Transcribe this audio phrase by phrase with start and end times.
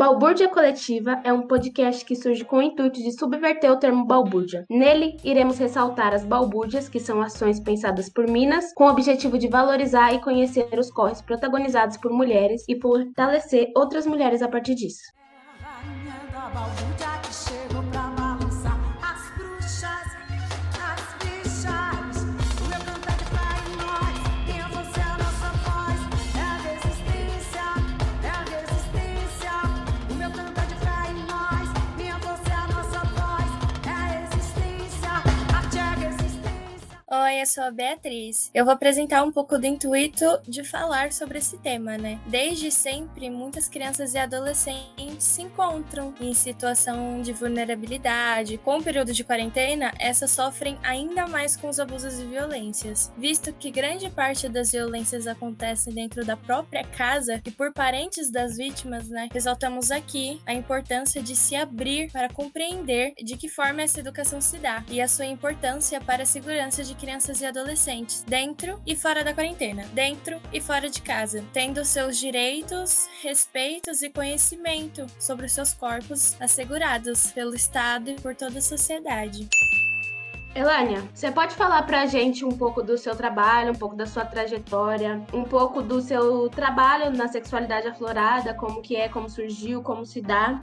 [0.00, 4.64] Balbúrdia Coletiva é um podcast que surge com o intuito de subverter o termo balbúrdia.
[4.70, 9.46] Nele, iremos ressaltar as balbúrdias, que são ações pensadas por minas, com o objetivo de
[9.46, 15.02] valorizar e conhecer os corres protagonizados por mulheres e fortalecer outras mulheres a partir disso.
[37.12, 38.52] Oi, eu sou a Beatriz.
[38.54, 42.20] Eu vou apresentar um pouco do intuito de falar sobre esse tema, né?
[42.24, 48.58] Desde sempre, muitas crianças e adolescentes se encontram em situação de vulnerabilidade.
[48.58, 53.52] Com o período de quarentena, essas sofrem ainda mais com os abusos e violências, visto
[53.54, 59.08] que grande parte das violências acontecem dentro da própria casa e por parentes das vítimas,
[59.08, 59.28] né?
[59.32, 64.58] Ressaltamos aqui a importância de se abrir para compreender de que forma essa educação se
[64.58, 69.24] dá e a sua importância para a segurança de crianças e adolescentes, dentro e fora
[69.24, 75.52] da quarentena, dentro e fora de casa, tendo seus direitos, respeitos e conhecimento sobre os
[75.52, 79.48] seus corpos assegurados pelo Estado e por toda a sociedade.
[80.54, 84.24] Elânia, você pode falar pra gente um pouco do seu trabalho, um pouco da sua
[84.24, 90.04] trajetória, um pouco do seu trabalho na sexualidade aflorada, como que é, como surgiu, como
[90.04, 90.60] se dá?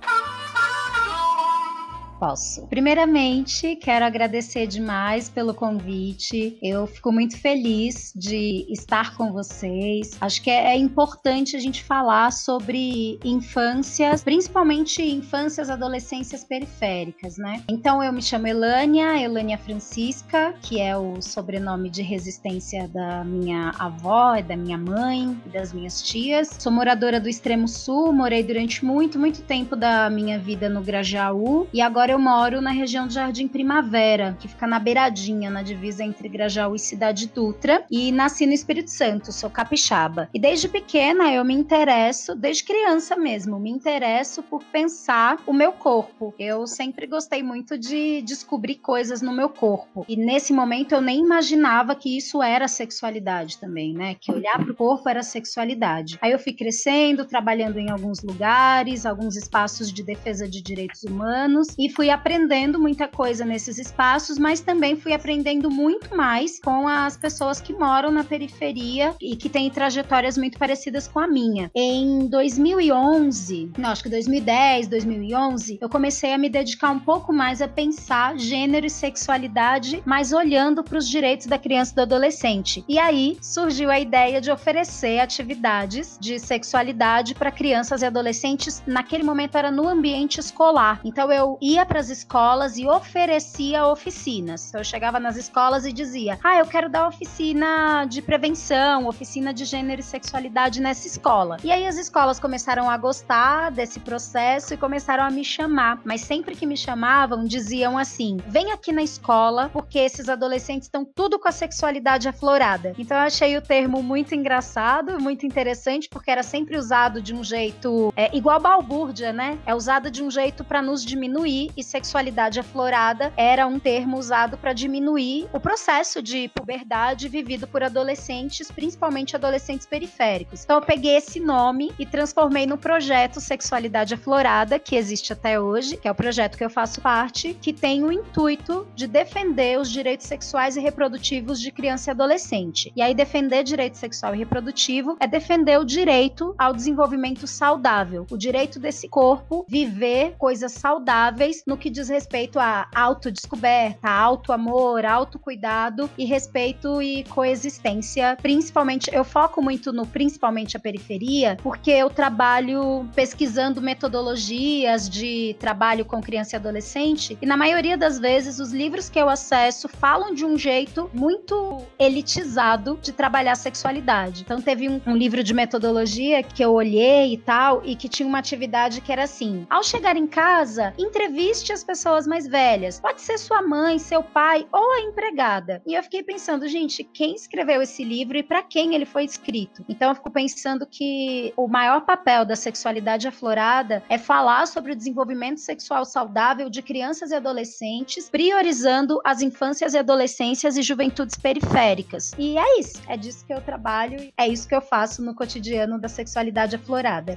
[2.20, 2.66] Posso.
[2.68, 6.58] Primeiramente, quero agradecer demais pelo convite.
[6.62, 10.18] Eu fico muito feliz de estar com vocês.
[10.20, 17.64] Acho que é, é importante a gente falar sobre infâncias, principalmente infâncias, adolescências periféricas, né?
[17.70, 23.72] Então, eu me chamo Elânia, Elânia Francisca, que é o sobrenome de resistência da minha
[23.78, 26.50] avó da minha mãe e das minhas tias.
[26.60, 31.68] Sou moradora do extremo sul, morei durante muito, muito tempo da minha vida no Grajaú
[31.73, 35.61] e agora Agora eu moro na região do Jardim Primavera, que fica na beiradinha, na
[35.61, 37.83] divisa entre Grajaú e Cidade Dutra.
[37.92, 40.30] E nasci no Espírito Santo, sou capixaba.
[40.33, 45.73] E desde pequena eu me interesso, desde criança mesmo, me interesso por pensar o meu
[45.73, 46.33] corpo.
[46.39, 50.05] Eu sempre gostei muito de descobrir coisas no meu corpo.
[50.08, 54.15] E nesse momento eu nem imaginava que isso era sexualidade também, né?
[54.17, 56.17] Que olhar para o corpo era sexualidade.
[56.21, 61.67] Aí eu fui crescendo, trabalhando em alguns lugares, alguns espaços de defesa de direitos humanos
[61.77, 67.17] e fui aprendendo muita coisa nesses espaços, mas também fui aprendendo muito mais com as
[67.17, 71.71] pessoas que moram na periferia e que têm trajetórias muito parecidas com a minha.
[71.73, 77.63] Em 2011, não, acho que 2010, 2011, eu comecei a me dedicar um pouco mais
[77.63, 82.85] a pensar gênero e sexualidade, mas olhando para os direitos da criança e do adolescente.
[82.87, 88.83] E aí surgiu a ideia de oferecer atividades de sexualidade para crianças e adolescentes.
[88.85, 91.02] Naquele momento era no ambiente escolar.
[91.03, 94.73] Então eu ia para as escolas e oferecia oficinas.
[94.73, 99.65] Eu chegava nas escolas e dizia: Ah, eu quero dar oficina de prevenção, oficina de
[99.65, 101.58] gênero e sexualidade nessa escola.
[101.64, 106.02] E aí as escolas começaram a gostar desse processo e começaram a me chamar.
[106.03, 111.05] Mas sempre que me chamavam, diziam assim: vem aqui na escola, porque esses adolescentes estão
[111.05, 112.93] tudo com a sexualidade aflorada.
[112.97, 117.43] Então eu achei o termo muito engraçado, muito interessante, porque era sempre usado de um
[117.43, 119.58] jeito é, igual balbúrdia, né?
[119.65, 124.58] É usado de um jeito para nos diminuir e sexualidade aflorada era um termo usado
[124.58, 130.63] para diminuir o processo de puberdade vivido por adolescentes, principalmente adolescentes periféricos.
[130.63, 135.98] Então eu peguei esse nome e transformei no projeto Sexualidade Aflorada, que existe até hoje,
[135.98, 139.92] que é o projeto que eu faço parte, que tem o intuito de defender os
[139.92, 142.92] direitos sexuais e reprodutivos de criança e adolescente.
[142.95, 148.38] E aí defender direito sexual e reprodutivo é defender o direito ao desenvolvimento saudável, o
[148.38, 156.24] direito desse corpo viver coisas saudáveis no que diz respeito à autodescoberta, auto-amor, autocuidado e
[156.24, 158.38] respeito e coexistência.
[158.42, 166.06] Principalmente, eu foco muito no principalmente a periferia, porque eu trabalho pesquisando metodologias de trabalho
[166.06, 170.33] com criança e adolescente, e na maioria das vezes os livros que eu acesso falam
[170.33, 174.44] de um jeito muito elitizado de trabalhar sexualidade.
[174.44, 178.27] Então teve um, um livro de metodologia que eu olhei e tal, e que tinha
[178.27, 183.00] uma atividade que era assim: ao chegar em casa, entreviste assiste as pessoas mais velhas.
[183.00, 185.81] Pode ser sua mãe, seu pai ou a empregada.
[185.88, 189.83] E eu fiquei pensando, gente, quem escreveu esse livro e para quem ele foi escrito?
[189.89, 194.95] Então eu fico pensando que o maior papel da sexualidade aflorada é falar sobre o
[194.95, 202.33] desenvolvimento sexual saudável de crianças e adolescentes, priorizando as infâncias e adolescências e juventudes periféricas.
[202.38, 206.00] E é isso, é disso que eu trabalho, é isso que eu faço no cotidiano
[206.00, 207.36] da sexualidade aflorada.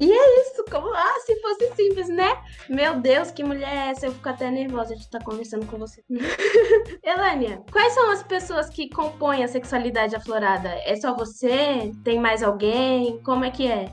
[0.00, 0.64] E é isso!
[0.70, 2.42] Como, ah, se fosse simples, né?
[2.68, 4.06] Meu Deus, que mulher é essa?
[4.06, 6.02] Eu fico até nervosa de estar conversando com você.
[7.04, 10.70] Elânia, quais são as pessoas que compõem a sexualidade aflorada?
[10.84, 11.92] É só você?
[12.02, 13.22] Tem mais alguém?
[13.22, 13.92] Como é que é?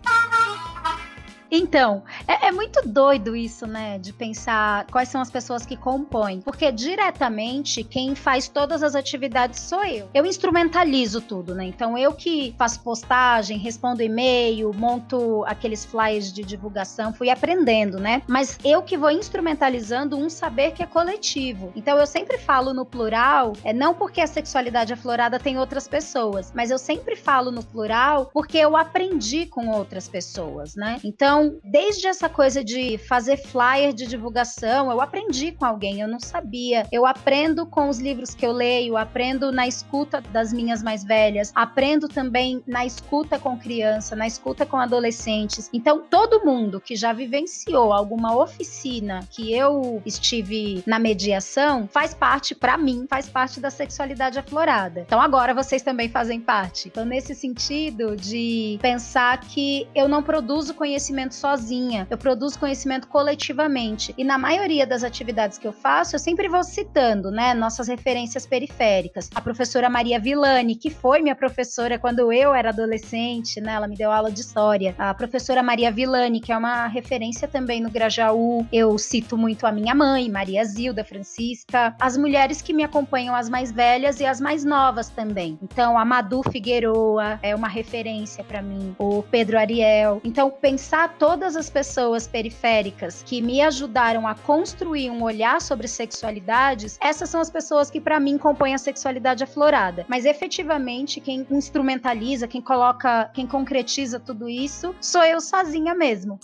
[1.49, 3.97] Então, é, é, muito doido isso, né?
[3.97, 6.41] De pensar quais são as pessoas que compõem.
[6.41, 10.09] Porque diretamente quem faz todas as atividades sou eu.
[10.13, 11.65] Eu instrumentalizo tudo, né?
[11.65, 18.21] Então, eu que faço postagem, respondo e-mail, monto aqueles flyers de divulgação, fui aprendendo, né?
[18.27, 21.71] Mas eu que vou instrumentalizando um saber que é coletivo.
[21.75, 26.51] Então, eu sempre falo no plural, é não porque a sexualidade aflorada tem outras pessoas,
[26.53, 30.99] mas eu sempre falo no plural porque eu aprendi com outras pessoas, né?
[31.03, 36.07] Então, então, desde essa coisa de fazer flyer de divulgação, eu aprendi com alguém, eu
[36.07, 36.87] não sabia.
[36.91, 41.51] Eu aprendo com os livros que eu leio, aprendo na escuta das minhas mais velhas,
[41.53, 45.69] aprendo também na escuta com criança, na escuta com adolescentes.
[45.71, 52.55] Então, todo mundo que já vivenciou alguma oficina que eu estive na mediação faz parte,
[52.55, 55.01] para mim, faz parte da sexualidade aflorada.
[55.01, 56.87] Então, agora vocês também fazem parte.
[56.87, 63.07] Então, nesse sentido de pensar que eu não produzo conhecimento conhecimento sozinha, eu produzo conhecimento
[63.07, 64.13] coletivamente.
[64.17, 68.45] E na maioria das atividades que eu faço, eu sempre vou citando, né, nossas referências
[68.45, 69.29] periféricas.
[69.35, 73.95] A professora Maria Villani, que foi minha professora quando eu era adolescente, né, ela me
[73.95, 74.95] deu aula de história.
[74.97, 78.65] A professora Maria Villani, que é uma referência também no Grajaú.
[78.71, 83.49] Eu cito muito a minha mãe, Maria Zilda Francisca, as mulheres que me acompanham, as
[83.49, 85.57] mais velhas e as mais novas também.
[85.61, 90.21] Então, a Madu Figueroa é uma referência para mim, o Pedro Ariel.
[90.23, 96.97] Então, pensar todas as pessoas periféricas que me ajudaram a construir um olhar sobre sexualidades,
[97.01, 100.05] essas são as pessoas que para mim compõem a sexualidade aflorada.
[100.07, 106.39] Mas efetivamente quem instrumentaliza, quem coloca, quem concretiza tudo isso, sou eu sozinha mesmo.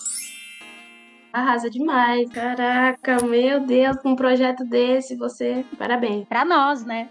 [1.31, 2.29] Arrasa demais.
[2.29, 5.65] Caraca, meu Deus, com um projeto desse, você.
[5.79, 6.27] Parabéns.
[6.27, 7.09] Para nós, né?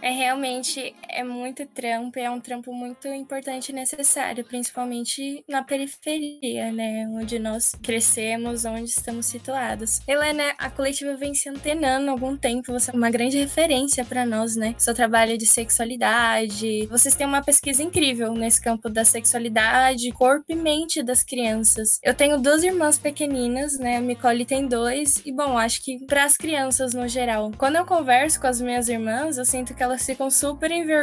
[0.00, 6.70] É realmente é muito trampo, é um trampo muito importante e necessário, principalmente na periferia,
[6.72, 10.00] né, onde nós crescemos, onde estamos situados.
[10.06, 14.24] Helena, a coletiva vem se antenando há algum tempo, você é uma grande referência para
[14.24, 14.74] nós, né?
[14.78, 20.54] Seu trabalho de sexualidade, vocês têm uma pesquisa incrível nesse campo da sexualidade, corpo e
[20.54, 21.98] mente das crianças.
[22.02, 23.96] Eu tenho duas irmãs pequeninas, né?
[23.96, 27.50] A Nicole tem dois e bom, acho que para as crianças no geral.
[27.56, 30.97] Quando eu converso com as minhas irmãs, eu sinto que elas ficam super envergonhadas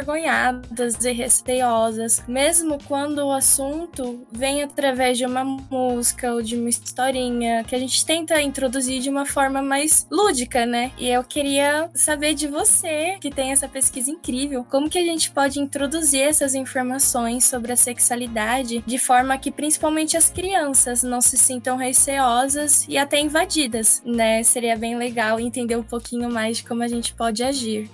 [1.04, 7.64] e receosas, mesmo quando o assunto vem através de uma música ou de uma historinha
[7.64, 10.92] que a gente tenta introduzir de uma forma mais lúdica, né?
[10.98, 15.30] E eu queria saber de você, que tem essa pesquisa incrível, como que a gente
[15.30, 21.36] pode introduzir essas informações sobre a sexualidade de forma que principalmente as crianças não se
[21.36, 24.42] sintam receosas e até invadidas, né?
[24.42, 27.90] Seria bem legal entender um pouquinho mais de como a gente pode agir.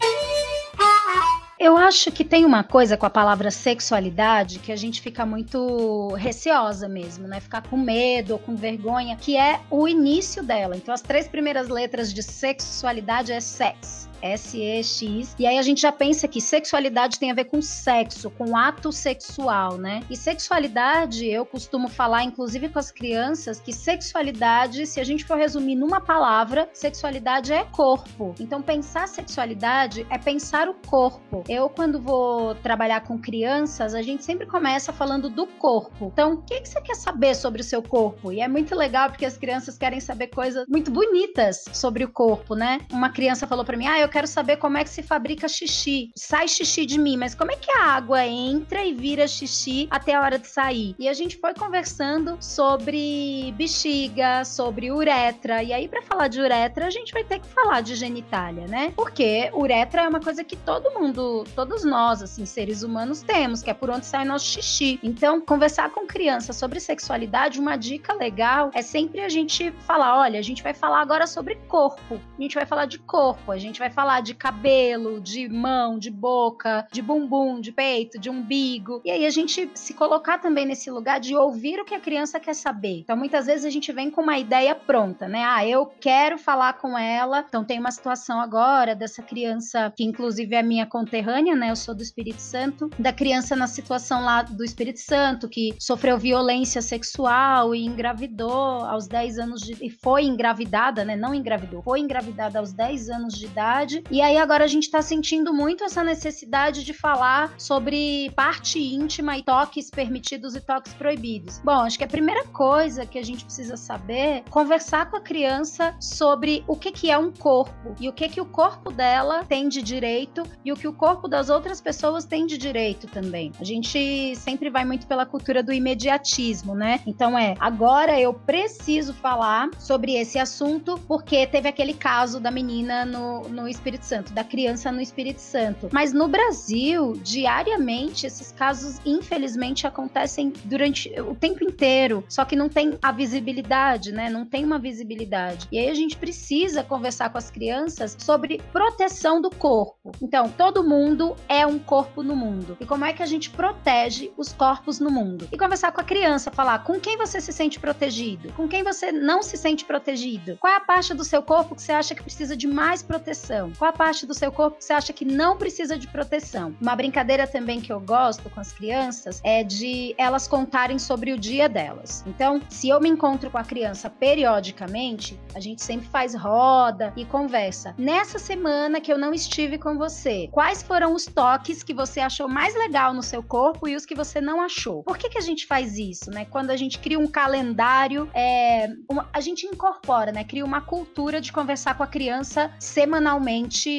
[1.62, 6.08] Eu acho que tem uma coisa com a palavra sexualidade que a gente fica muito
[6.14, 7.38] receosa mesmo, né?
[7.38, 10.76] Ficar com medo ou com vergonha, que é o início dela.
[10.76, 14.08] Então, as três primeiras letras de sexualidade é sex.
[14.22, 15.34] S-E-X.
[15.38, 18.92] E aí a gente já pensa que sexualidade tem a ver com sexo, com ato
[18.92, 20.02] sexual, né?
[20.08, 25.36] E sexualidade, eu costumo falar, inclusive com as crianças, que sexualidade, se a gente for
[25.36, 28.34] resumir numa palavra, sexualidade é corpo.
[28.38, 31.42] Então, pensar sexualidade é pensar o corpo.
[31.48, 36.10] Eu, quando vou trabalhar com crianças, a gente sempre começa falando do corpo.
[36.12, 38.30] Então, o que, que você quer saber sobre o seu corpo?
[38.32, 42.54] E é muito legal porque as crianças querem saber coisas muito bonitas sobre o corpo,
[42.54, 42.80] né?
[42.92, 46.10] Uma criança falou para mim: ah, eu quero saber como é que se fabrica xixi.
[46.14, 50.14] Sai xixi de mim, mas como é que a água entra e vira xixi até
[50.14, 50.94] a hora de sair?
[50.98, 55.62] E a gente foi conversando sobre bexiga, sobre uretra.
[55.62, 58.92] E aí, para falar de uretra, a gente vai ter que falar de genitália, né?
[58.94, 63.70] Porque uretra é uma coisa que todo mundo, todos nós, assim, seres humanos, temos, que
[63.70, 65.00] é por onde sai nosso xixi.
[65.02, 70.38] Então, conversar com criança sobre sexualidade, uma dica legal é sempre a gente falar: olha,
[70.38, 72.20] a gente vai falar agora sobre corpo.
[72.38, 75.96] A gente vai falar de corpo, a gente vai falar falar de cabelo, de mão,
[75.96, 79.00] de boca, de bumbum, de peito, de umbigo.
[79.04, 82.40] E aí a gente se colocar também nesse lugar de ouvir o que a criança
[82.40, 82.98] quer saber.
[82.98, 85.44] Então muitas vezes a gente vem com uma ideia pronta, né?
[85.44, 87.44] Ah, eu quero falar com ela.
[87.46, 91.70] Então tem uma situação agora dessa criança que inclusive é minha conterrânea, né?
[91.70, 96.18] Eu sou do Espírito Santo, da criança na situação lá do Espírito Santo que sofreu
[96.18, 101.14] violência sexual e engravidou aos 10 anos de e foi engravidada, né?
[101.14, 105.02] Não engravidou, foi engravidada aos 10 anos de idade E aí agora a gente está
[105.02, 111.60] sentindo muito essa necessidade de falar sobre parte íntima e toques permitidos e toques proibidos.
[111.64, 115.20] Bom, acho que a primeira coisa que a gente precisa saber é conversar com a
[115.20, 119.44] criança sobre o que, que é um corpo e o que, que o corpo dela
[119.44, 123.52] tem de direito e o que o corpo das outras pessoas tem de direito também.
[123.60, 127.00] A gente sempre vai muito pela cultura do imediatismo, né?
[127.06, 133.04] Então é, agora eu preciso falar sobre esse assunto porque teve aquele caso da menina
[133.04, 135.88] no, no Espírito Santo, da criança no Espírito Santo.
[135.90, 142.68] Mas no Brasil, diariamente, esses casos, infelizmente, acontecem durante o tempo inteiro, só que não
[142.68, 144.30] tem a visibilidade, né?
[144.30, 145.66] Não tem uma visibilidade.
[145.72, 150.12] E aí a gente precisa conversar com as crianças sobre proteção do corpo.
[150.22, 152.76] Então, todo mundo é um corpo no mundo.
[152.80, 155.48] E como é que a gente protege os corpos no mundo?
[155.50, 159.10] E conversar com a criança, falar com quem você se sente protegido, com quem você
[159.10, 160.56] não se sente protegido.
[160.60, 163.61] Qual é a parte do seu corpo que você acha que precisa de mais proteção?
[163.78, 166.74] Qual a parte do seu corpo que você acha que não precisa de proteção?
[166.80, 171.38] Uma brincadeira também que eu gosto com as crianças é de elas contarem sobre o
[171.38, 172.24] dia delas.
[172.26, 177.24] Então, se eu me encontro com a criança periodicamente, a gente sempre faz roda e
[177.24, 177.94] conversa.
[177.98, 182.48] Nessa semana que eu não estive com você, quais foram os toques que você achou
[182.48, 185.02] mais legal no seu corpo e os que você não achou?
[185.02, 186.46] Por que, que a gente faz isso, né?
[186.46, 190.44] Quando a gente cria um calendário, é, uma, a gente incorpora, né?
[190.44, 193.51] Cria uma cultura de conversar com a criança semanalmente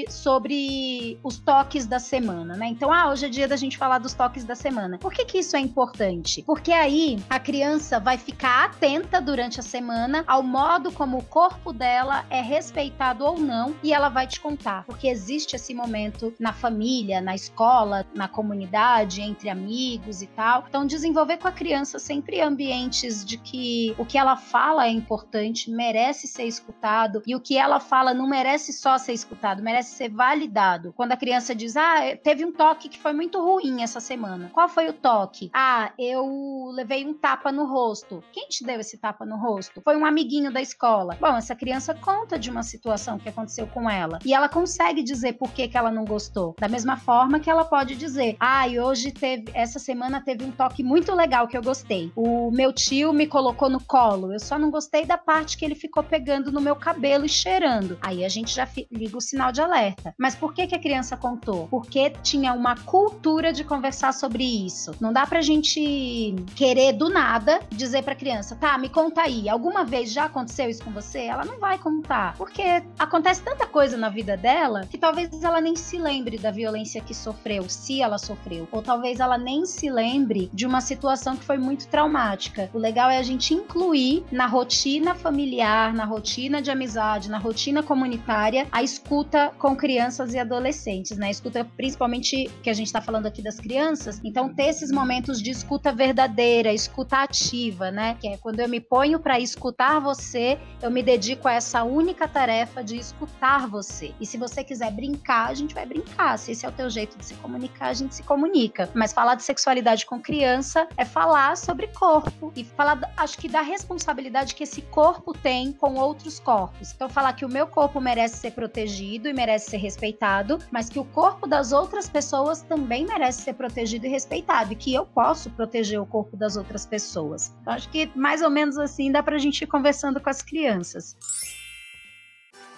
[0.09, 2.67] sobre os toques da semana, né?
[2.67, 4.97] Então, ah, hoje é dia da gente falar dos toques da semana.
[4.97, 6.43] Por que, que isso é importante?
[6.43, 11.71] Porque aí a criança vai ficar atenta durante a semana ao modo como o corpo
[11.71, 14.85] dela é respeitado ou não e ela vai te contar.
[14.85, 20.65] Porque existe esse momento na família, na escola, na comunidade, entre amigos e tal.
[20.67, 25.69] Então, desenvolver com a criança sempre ambientes de que o que ela fala é importante,
[25.69, 30.09] merece ser escutado e o que ela fala não merece só ser escutado, merece ser
[30.09, 30.93] validado.
[30.93, 34.49] Quando a criança diz: Ah, teve um toque que foi muito ruim essa semana.
[34.53, 35.49] Qual foi o toque?
[35.53, 38.23] Ah, eu levei um tapa no rosto.
[38.31, 39.81] Quem te deu esse tapa no rosto?
[39.81, 41.17] Foi um amiguinho da escola.
[41.19, 45.33] Bom, essa criança conta de uma situação que aconteceu com ela e ela consegue dizer
[45.33, 46.55] por que, que ela não gostou.
[46.59, 50.51] Da mesma forma que ela pode dizer: Ah, e hoje teve, essa semana teve um
[50.51, 52.11] toque muito legal que eu gostei.
[52.15, 54.33] O meu tio me colocou no colo.
[54.33, 57.97] Eu só não gostei da parte que ele ficou pegando no meu cabelo e cheirando.
[58.01, 60.13] Aí a gente já liga o sinal de alerta.
[60.17, 61.67] Mas por que, que a criança contou?
[61.67, 64.91] Porque tinha uma cultura de conversar sobre isso.
[65.01, 69.83] Não dá pra gente querer do nada dizer pra criança, tá, me conta aí, alguma
[69.83, 71.21] vez já aconteceu isso com você?
[71.21, 72.35] Ela não vai contar.
[72.37, 77.01] Porque acontece tanta coisa na vida dela que talvez ela nem se lembre da violência
[77.01, 78.67] que sofreu, se ela sofreu.
[78.71, 82.69] Ou talvez ela nem se lembre de uma situação que foi muito traumática.
[82.73, 87.81] O legal é a gente incluir na rotina familiar, na rotina de amizade, na rotina
[87.81, 89.22] comunitária, a escuta
[89.57, 91.29] com crianças e adolescentes, né?
[91.29, 94.19] Escuta principalmente que a gente está falando aqui das crianças.
[94.23, 98.17] Então, ter esses momentos de escuta verdadeira, escuta ativa, né?
[98.19, 102.27] Que é quando eu me ponho para escutar você, eu me dedico a essa única
[102.27, 104.13] tarefa de escutar você.
[104.19, 106.37] E se você quiser brincar, a gente vai brincar.
[106.37, 108.89] Se esse é o teu jeito de se comunicar, a gente se comunica.
[108.93, 113.61] Mas falar de sexualidade com criança é falar sobre corpo e falar, acho que da
[113.61, 116.93] responsabilidade que esse corpo tem com outros corpos.
[116.93, 120.99] Então, falar que o meu corpo merece ser protegido e merece ser respeitado, mas que
[120.99, 125.49] o corpo das outras pessoas também merece ser protegido e respeitado, e que eu posso
[125.51, 127.53] proteger o corpo das outras pessoas.
[127.61, 131.15] Então, acho que mais ou menos assim dá pra gente ir conversando com as crianças.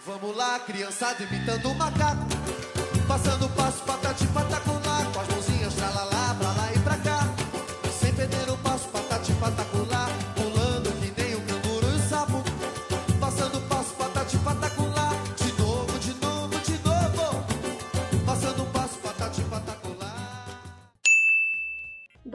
[0.05, 2.25] Vamos lá, criançada imitando o macaco,
[3.07, 4.84] passando passo patati patacular,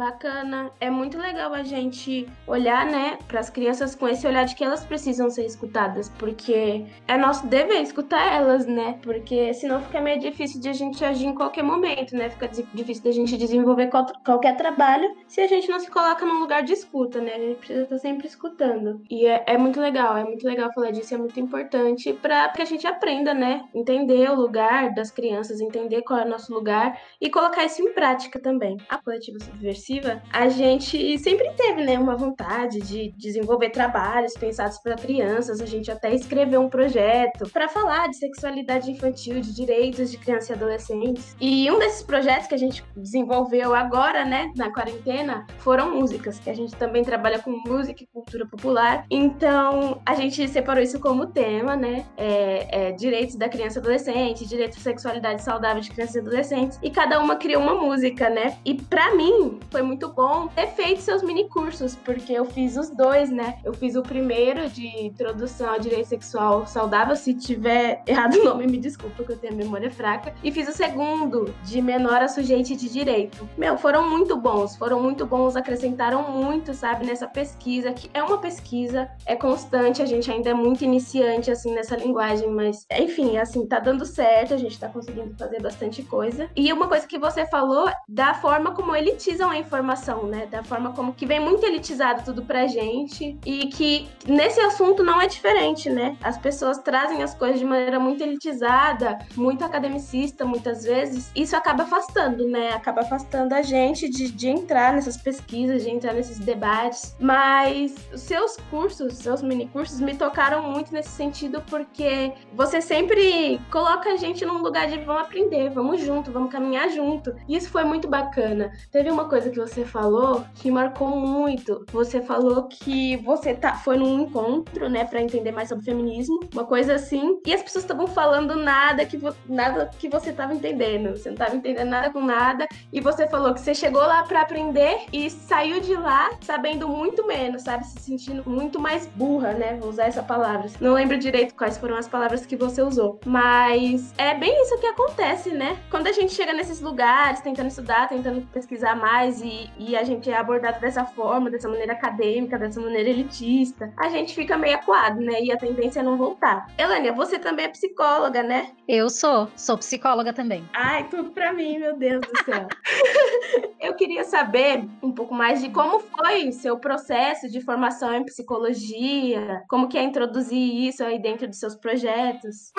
[0.00, 0.70] Bacana.
[0.80, 4.64] É muito legal a gente olhar, né, para as crianças com esse olhar de que
[4.64, 8.98] elas precisam ser escutadas, porque é nosso dever escutar elas, né?
[9.02, 12.30] Porque senão fica meio difícil de a gente agir em qualquer momento, né?
[12.30, 16.24] Fica di- difícil da gente desenvolver qual- qualquer trabalho se a gente não se coloca
[16.24, 17.34] num lugar de escuta, né?
[17.34, 19.02] A gente precisa estar sempre escutando.
[19.10, 22.62] E é, é muito legal, é muito legal falar disso, é muito importante para que
[22.62, 23.68] a gente aprenda, né?
[23.74, 27.92] Entender o lugar das crianças, entender qual é o nosso lugar e colocar isso em
[27.92, 28.78] prática também.
[28.88, 34.78] A coletiva subversiva Permissiva, a gente sempre teve, né, uma vontade de desenvolver trabalhos pensados
[34.78, 35.60] para crianças.
[35.60, 40.50] A gente até escreveu um projeto para falar de sexualidade infantil, de direitos de crianças
[40.50, 41.36] e adolescentes.
[41.40, 46.48] E um desses projetos que a gente desenvolveu agora, né, na quarentena, foram músicas, que
[46.48, 49.04] a gente também trabalha com música e cultura popular.
[49.10, 52.06] Então, a gente separou isso como tema, né?
[52.16, 56.78] É, é, direitos da criança e adolescente, direitos à sexualidade saudável de crianças e adolescentes.
[56.82, 58.56] E cada uma criou uma música, né?
[58.64, 62.90] E para mim, foi muito bom ter feito seus mini cursos, porque eu fiz os
[62.90, 63.58] dois, né?
[63.64, 67.16] Eu fiz o primeiro de introdução ao direito sexual saudável.
[67.16, 70.34] Se tiver errado o nome, me desculpa, porque eu tenho a memória fraca.
[70.42, 73.48] E fiz o segundo, de menor a de direito.
[73.56, 78.38] Meu, foram muito bons, foram muito bons, acrescentaram muito, sabe, nessa pesquisa, que é uma
[78.38, 83.66] pesquisa, é constante, a gente ainda é muito iniciante, assim, nessa linguagem, mas, enfim, assim,
[83.66, 86.48] tá dando certo, a gente tá conseguindo fazer bastante coisa.
[86.56, 91.14] E uma coisa que você falou, da forma como elitizam informação, né, da forma como
[91.14, 96.16] que vem muito elitizado tudo pra gente, e que nesse assunto não é diferente, né,
[96.22, 101.84] as pessoas trazem as coisas de maneira muito elitizada, muito academicista, muitas vezes, isso acaba
[101.84, 107.14] afastando, né, acaba afastando a gente de, de entrar nessas pesquisas, de entrar nesses debates,
[107.18, 113.60] mas os seus cursos, seus mini cursos me tocaram muito nesse sentido porque você sempre
[113.70, 117.34] coloca a gente num lugar de vamos aprender, vamos junto, vamos caminhar junto.
[117.48, 118.72] E isso foi muito bacana.
[118.90, 121.84] Teve uma coisa que você falou que marcou muito.
[121.92, 126.64] Você falou que você tá, foi num encontro, né, para entender mais sobre feminismo, uma
[126.64, 131.16] coisa assim, e as pessoas estavam falando nada que nada que você tava entendendo.
[131.16, 134.40] Você não tava entendendo nada com nada e você falou que você chegou lá para
[134.40, 137.86] aprender e saiu de lá sabendo muito menos, sabe?
[137.86, 139.76] Se sentindo muito mais burra, né?
[139.80, 140.68] Vou usar essa palavra.
[140.80, 143.20] Não lembro direito quais foram as palavras que você usou.
[143.24, 145.78] Mas é bem isso que acontece, né?
[145.90, 150.30] Quando a gente chega nesses lugares, tentando estudar, tentando pesquisar mais e, e a gente
[150.30, 155.20] é abordado dessa forma, dessa maneira acadêmica, dessa maneira elitista, a gente fica meio acuado,
[155.20, 155.42] né?
[155.42, 156.66] E a tendência é não voltar.
[156.78, 158.72] Elânia, você também é psicóloga, né?
[158.88, 160.68] Eu sou, sou psicóloga também.
[160.72, 162.66] Ai, tudo pra mim, meu Deus do céu.
[163.80, 169.62] Eu queria saber um pouco mais de como foi seu processo de formação em psicologia,
[169.68, 172.72] como que é introduzir isso aí dentro dos seus projetos.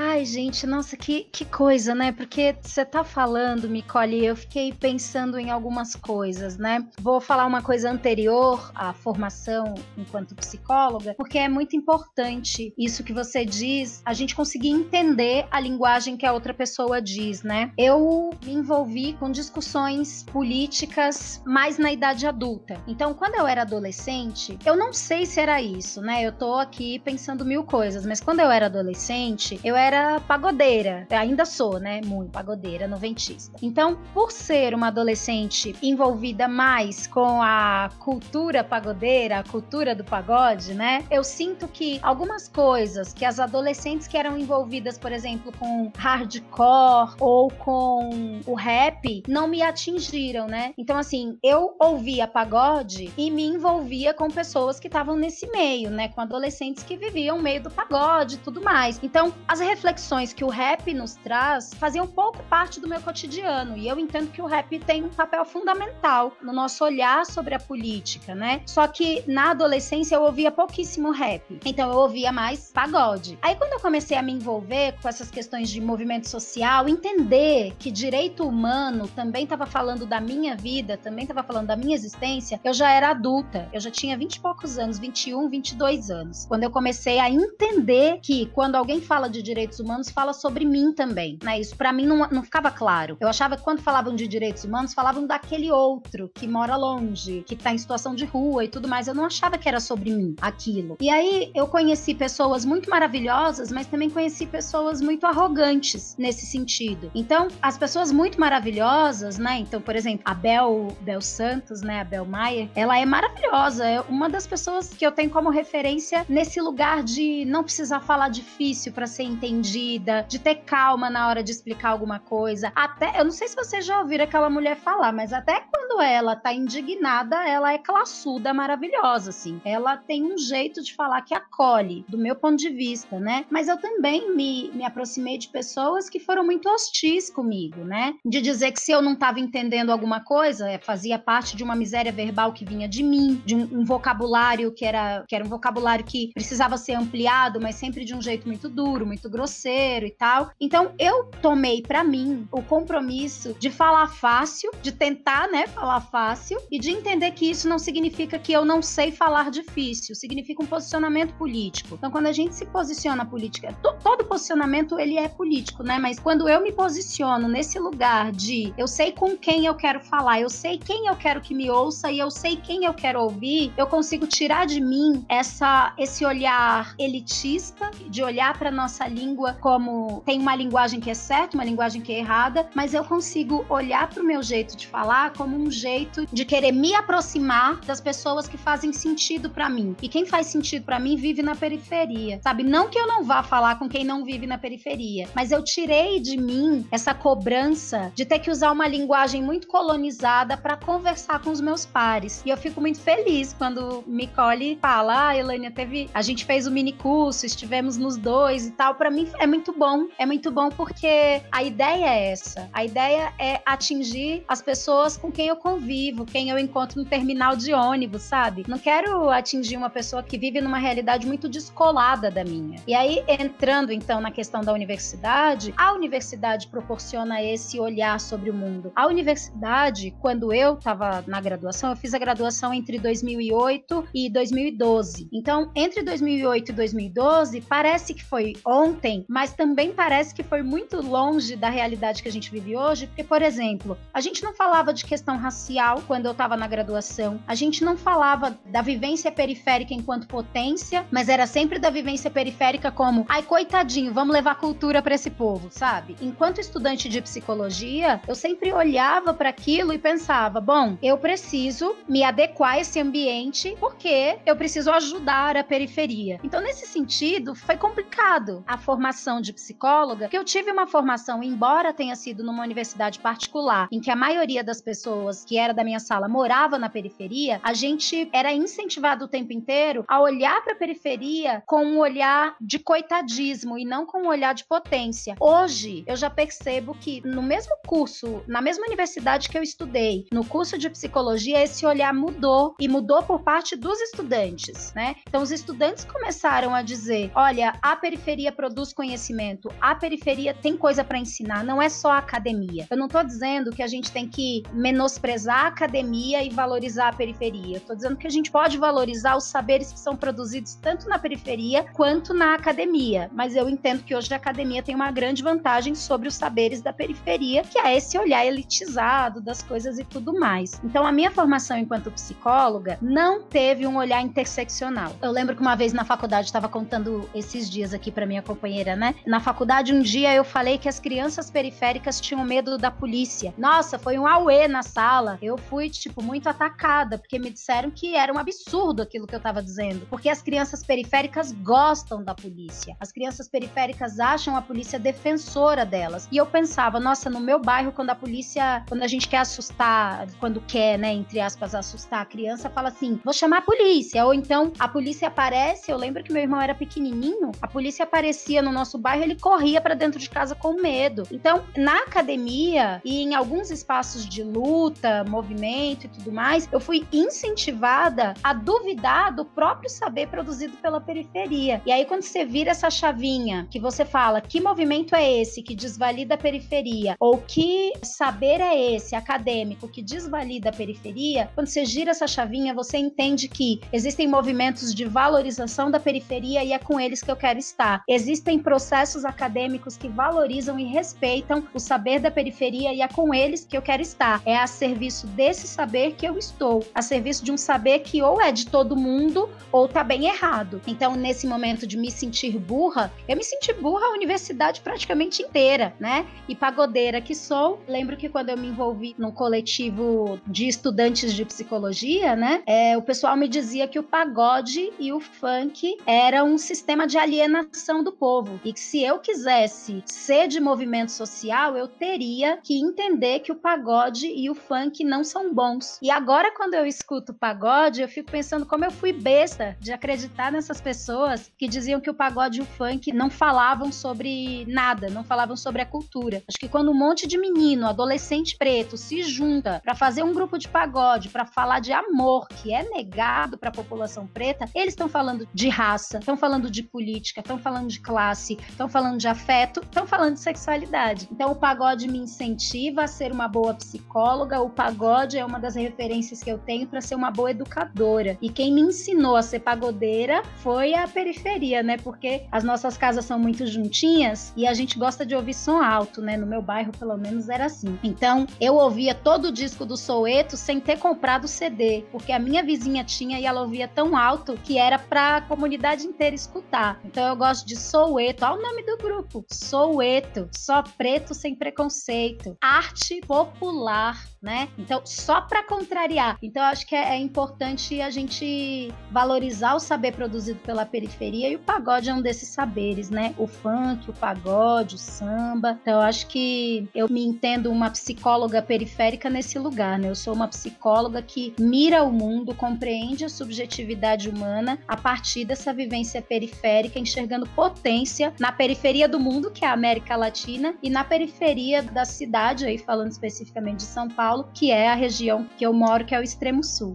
[0.00, 2.12] Ai, gente, nossa, que, que coisa, né?
[2.12, 6.86] Porque você tá falando, Micole, eu fiquei pensando em algumas coisas, né?
[7.00, 13.12] Vou falar uma coisa anterior à formação enquanto psicóloga, porque é muito importante isso que
[13.12, 17.72] você diz, a gente conseguir entender a linguagem que a outra pessoa diz, né?
[17.76, 22.80] Eu me envolvi com discussões políticas mais na idade adulta.
[22.86, 26.24] Então, quando eu era adolescente, eu não sei se era isso, né?
[26.24, 29.87] Eu tô aqui pensando mil coisas, mas quando eu era adolescente, eu era
[30.26, 31.06] pagodeira.
[31.10, 32.00] Eu ainda sou, né?
[32.04, 33.56] Muito pagodeira, noventista.
[33.62, 40.74] Então, por ser uma adolescente envolvida mais com a cultura pagodeira, a cultura do pagode,
[40.74, 41.04] né?
[41.10, 47.16] Eu sinto que algumas coisas que as adolescentes que eram envolvidas, por exemplo, com hardcore
[47.20, 50.72] ou com o rap, não me atingiram, né?
[50.76, 56.08] Então, assim, eu ouvia pagode e me envolvia com pessoas que estavam nesse meio, né?
[56.08, 58.98] Com adolescentes que viviam meio do pagode e tudo mais.
[59.02, 63.76] Então, as reflexões que o rap nos traz faziam pouco parte do meu cotidiano.
[63.76, 67.60] E eu entendo que o rap tem um papel fundamental no nosso olhar sobre a
[67.60, 68.62] política, né?
[68.66, 71.60] Só que na adolescência eu ouvia pouquíssimo rap.
[71.64, 73.38] Então eu ouvia mais pagode.
[73.42, 77.90] Aí quando eu comecei a me envolver com essas questões de movimento social, entender que
[77.90, 82.72] direito humano também estava falando da minha vida, também estava falando da minha existência, eu
[82.72, 83.68] já era adulta.
[83.72, 86.46] Eu já tinha 20 e poucos anos, 21, 22 anos.
[86.46, 90.92] Quando eu comecei a entender que quando alguém fala de direitos humanos fala sobre mim
[90.92, 91.58] também, né?
[91.58, 93.16] Isso para mim não, não ficava claro.
[93.18, 97.56] Eu achava que quando falavam de direitos humanos, falavam daquele outro que mora longe, que
[97.56, 99.08] tá em situação de rua e tudo mais.
[99.08, 100.96] Eu não achava que era sobre mim aquilo.
[101.00, 107.10] E aí eu conheci pessoas muito maravilhosas, mas também conheci pessoas muito arrogantes nesse sentido.
[107.14, 109.58] Então, as pessoas muito maravilhosas, né?
[109.58, 112.00] Então, por exemplo, a Bel, Bel Santos, né?
[112.00, 113.84] A Bel Maier, ela é maravilhosa.
[113.84, 118.28] É uma das pessoas que eu tenho como referência nesse lugar de não precisar falar
[118.28, 122.72] difícil para ser entendida, de ter calma na hora de explicar alguma coisa.
[122.74, 126.36] Até, eu não sei se vocês já ouviram aquela mulher falar, mas até quando ela
[126.36, 129.60] tá indignada, ela é classuda, maravilhosa, assim.
[129.64, 133.44] Ela tem um jeito de falar que acolhe, do meu ponto de vista, né?
[133.50, 138.14] Mas eu também me, me aproximei de pessoas que foram muito hostis comigo, né?
[138.24, 141.74] De dizer que se eu não tava entendendo alguma coisa, é, fazia parte de uma
[141.74, 145.48] miséria verbal que vinha de mim, de um, um vocabulário que era, que era um
[145.48, 150.10] vocabulário que precisava ser ampliado, mas sempre de um jeito muito duro, muito grosseiro e
[150.10, 150.50] tal.
[150.60, 156.60] Então eu tomei para mim o compromisso de falar fácil, de tentar, né, falar fácil
[156.70, 160.66] e de entender que isso não significa que eu não sei falar difícil, significa um
[160.66, 161.94] posicionamento político.
[161.94, 163.72] Então quando a gente se posiciona política,
[164.02, 165.98] todo posicionamento ele é político, né?
[165.98, 170.40] Mas quando eu me posiciono nesse lugar de eu sei com quem eu quero falar,
[170.40, 173.72] eu sei quem eu quero que me ouça e eu sei quem eu quero ouvir,
[173.76, 180.22] eu consigo tirar de mim essa esse olhar elitista de olhar para nossa língua como
[180.24, 184.08] tem uma linguagem que é certa, uma linguagem que é errada, mas eu consigo olhar
[184.08, 188.48] para o meu jeito de falar como um jeito de querer me aproximar das pessoas
[188.48, 189.94] que fazem sentido para mim.
[190.02, 192.62] E quem faz sentido para mim vive na periferia, sabe?
[192.62, 196.20] Não que eu não vá falar com quem não vive na periferia, mas eu tirei
[196.20, 201.50] de mim essa cobrança de ter que usar uma linguagem muito colonizada para conversar com
[201.50, 202.42] os meus pares.
[202.46, 206.70] E eu fico muito feliz quando Nicole fala: "Ah, Elânia, teve, a gente fez o
[206.70, 208.94] um mini curso, estivemos nos dois e tal".
[208.94, 210.06] Para mim é muito bom.
[210.18, 212.68] É muito bom porque a ideia é essa.
[212.72, 217.56] A ideia é atingir as pessoas com quem eu convivo, quem eu encontro no terminal
[217.56, 218.64] de ônibus, sabe?
[218.68, 222.80] Não quero atingir uma pessoa que vive numa realidade muito descolada da minha.
[222.86, 228.54] E aí, entrando então na questão da universidade, a universidade proporciona esse olhar sobre o
[228.54, 228.92] mundo.
[228.94, 235.28] A universidade, quando eu estava na graduação, eu fiz a graduação entre 2008 e 2012.
[235.32, 241.00] Então, entre 2008 e 2012, parece que foi ontem, mas também parece que foi muito
[241.00, 244.92] longe da realidade que a gente vive hoje, porque, por exemplo, a gente não falava
[244.92, 249.94] de questão racial quando eu estava na graduação, a gente não falava da vivência periférica
[249.94, 255.14] enquanto potência, mas era sempre da vivência periférica como, ai, coitadinho, vamos levar cultura para
[255.14, 256.16] esse povo, sabe?
[256.20, 262.22] Enquanto estudante de psicologia, eu sempre olhava para aquilo e pensava, bom, eu preciso me
[262.22, 266.38] adequar a esse ambiente porque eu preciso ajudar a periferia.
[266.44, 268.97] Então, nesse sentido, foi complicado a formação
[269.40, 274.10] de psicóloga, que eu tive uma formação, embora tenha sido numa universidade particular, em que
[274.10, 278.52] a maioria das pessoas que era da minha sala morava na periferia, a gente era
[278.52, 283.84] incentivado o tempo inteiro a olhar para a periferia com um olhar de coitadismo e
[283.84, 285.36] não com um olhar de potência.
[285.40, 290.44] Hoje, eu já percebo que no mesmo curso, na mesma universidade que eu estudei, no
[290.44, 295.16] curso de psicologia, esse olhar mudou e mudou por parte dos estudantes, né?
[295.28, 301.04] Então, os estudantes começaram a dizer: olha, a periferia produz conhecimento, a periferia tem coisa
[301.04, 302.86] para ensinar, não é só a academia.
[302.90, 307.12] Eu não estou dizendo que a gente tem que menosprezar a academia e valorizar a
[307.12, 307.80] periferia.
[307.80, 311.84] Tô dizendo que a gente pode valorizar os saberes que são produzidos tanto na periferia
[311.92, 313.30] quanto na academia.
[313.32, 316.92] Mas eu entendo que hoje a academia tem uma grande vantagem sobre os saberes da
[316.92, 320.80] periferia, que é esse olhar elitizado das coisas e tudo mais.
[320.84, 325.14] Então, a minha formação enquanto psicóloga não teve um olhar interseccional.
[325.22, 328.67] Eu lembro que uma vez na faculdade, estava contando esses dias aqui para minha companheira,
[328.96, 329.14] né?
[329.26, 333.54] Na faculdade, um dia eu falei que as crianças periféricas tinham medo da polícia.
[333.56, 335.38] Nossa, foi um auê na sala.
[335.40, 339.40] Eu fui, tipo, muito atacada, porque me disseram que era um absurdo aquilo que eu
[339.40, 340.06] tava dizendo.
[340.10, 342.96] Porque as crianças periféricas gostam da polícia.
[343.00, 346.28] As crianças periféricas acham a polícia defensora delas.
[346.30, 350.26] E eu pensava, nossa, no meu bairro, quando a polícia, quando a gente quer assustar,
[350.38, 354.24] quando quer, né, entre aspas, assustar a criança, fala assim: vou chamar a polícia.
[354.24, 355.90] Ou então a polícia aparece.
[355.90, 359.80] Eu lembro que meu irmão era pequenininho, a polícia aparecia no nosso bairro, ele corria
[359.80, 361.22] para dentro de casa com medo.
[361.30, 367.06] Então, na academia e em alguns espaços de luta, movimento e tudo mais, eu fui
[367.12, 371.82] incentivada a duvidar do próprio saber produzido pela periferia.
[371.84, 375.74] E aí, quando você vira essa chavinha, que você fala que movimento é esse que
[375.74, 381.84] desvalida a periferia, ou que saber é esse acadêmico que desvalida a periferia, quando você
[381.84, 386.98] gira essa chavinha, você entende que existem movimentos de valorização da periferia e é com
[387.00, 388.02] eles que eu quero estar.
[388.08, 393.64] Existem processos acadêmicos que valorizam e respeitam o saber da periferia e é com eles
[393.64, 394.40] que eu quero estar.
[394.46, 398.40] É a serviço desse saber que eu estou, a serviço de um saber que ou
[398.40, 400.80] é de todo mundo ou tá bem errado.
[400.86, 405.92] Então, nesse momento de me sentir burra, eu me senti burra a universidade praticamente inteira,
[405.98, 406.24] né?
[406.48, 411.44] E pagodeira que sou, lembro que quando eu me envolvi num coletivo de estudantes de
[411.44, 412.62] psicologia, né?
[412.66, 417.18] É, o pessoal me dizia que o pagode e o funk era um sistema de
[417.18, 422.78] alienação do povo e que se eu quisesse ser de movimento social, eu teria que
[422.78, 425.98] entender que o pagode e o funk não são bons.
[426.02, 430.52] E agora, quando eu escuto pagode, eu fico pensando como eu fui besta de acreditar
[430.52, 435.24] nessas pessoas que diziam que o pagode e o funk não falavam sobre nada, não
[435.24, 436.42] falavam sobre a cultura.
[436.48, 440.58] Acho que quando um monte de menino, adolescente preto, se junta para fazer um grupo
[440.58, 445.08] de pagode, para falar de amor que é negado para a população preta, eles estão
[445.08, 449.26] falando de raça, estão falando de política, estão falando de classe classe, estão falando de
[449.26, 451.28] afeto, estão falando de sexualidade.
[451.32, 455.74] Então o pagode me incentiva a ser uma boa psicóloga, o pagode é uma das
[455.74, 458.36] referências que eu tenho para ser uma boa educadora.
[458.42, 461.96] E quem me ensinou a ser pagodeira foi a periferia, né?
[461.96, 466.20] Porque as nossas casas são muito juntinhas e a gente gosta de ouvir som alto,
[466.20, 466.36] né?
[466.36, 467.98] No meu bairro, pelo menos, era assim.
[468.02, 472.38] Então, eu ouvia todo o disco do Soueto sem ter comprado o CD, porque a
[472.38, 477.00] minha vizinha tinha e ela ouvia tão alto que era pra comunidade inteira escutar.
[477.04, 478.17] Então, eu gosto de Soueto.
[478.42, 480.48] Olha o nome do grupo: Soueto.
[480.52, 482.56] Só preto sem preconceito.
[482.60, 484.68] Arte popular né?
[484.78, 486.38] Então, só para contrariar.
[486.42, 491.56] Então, acho que é, é, importante a gente valorizar o saber produzido pela periferia e
[491.56, 493.34] o pagode é um desses saberes, né?
[493.36, 495.78] O funk, o pagode, o samba.
[495.82, 500.08] Então, acho que eu me entendo uma psicóloga periférica nesse lugar, né?
[500.08, 505.72] Eu sou uma psicóloga que mira o mundo, compreende a subjetividade humana a partir dessa
[505.72, 511.02] vivência periférica, enxergando potência na periferia do mundo, que é a América Latina, e na
[511.02, 515.64] periferia da cidade, aí falando especificamente de São Paulo Paulo, que é a região que
[515.64, 516.94] eu moro, que é o extremo sul.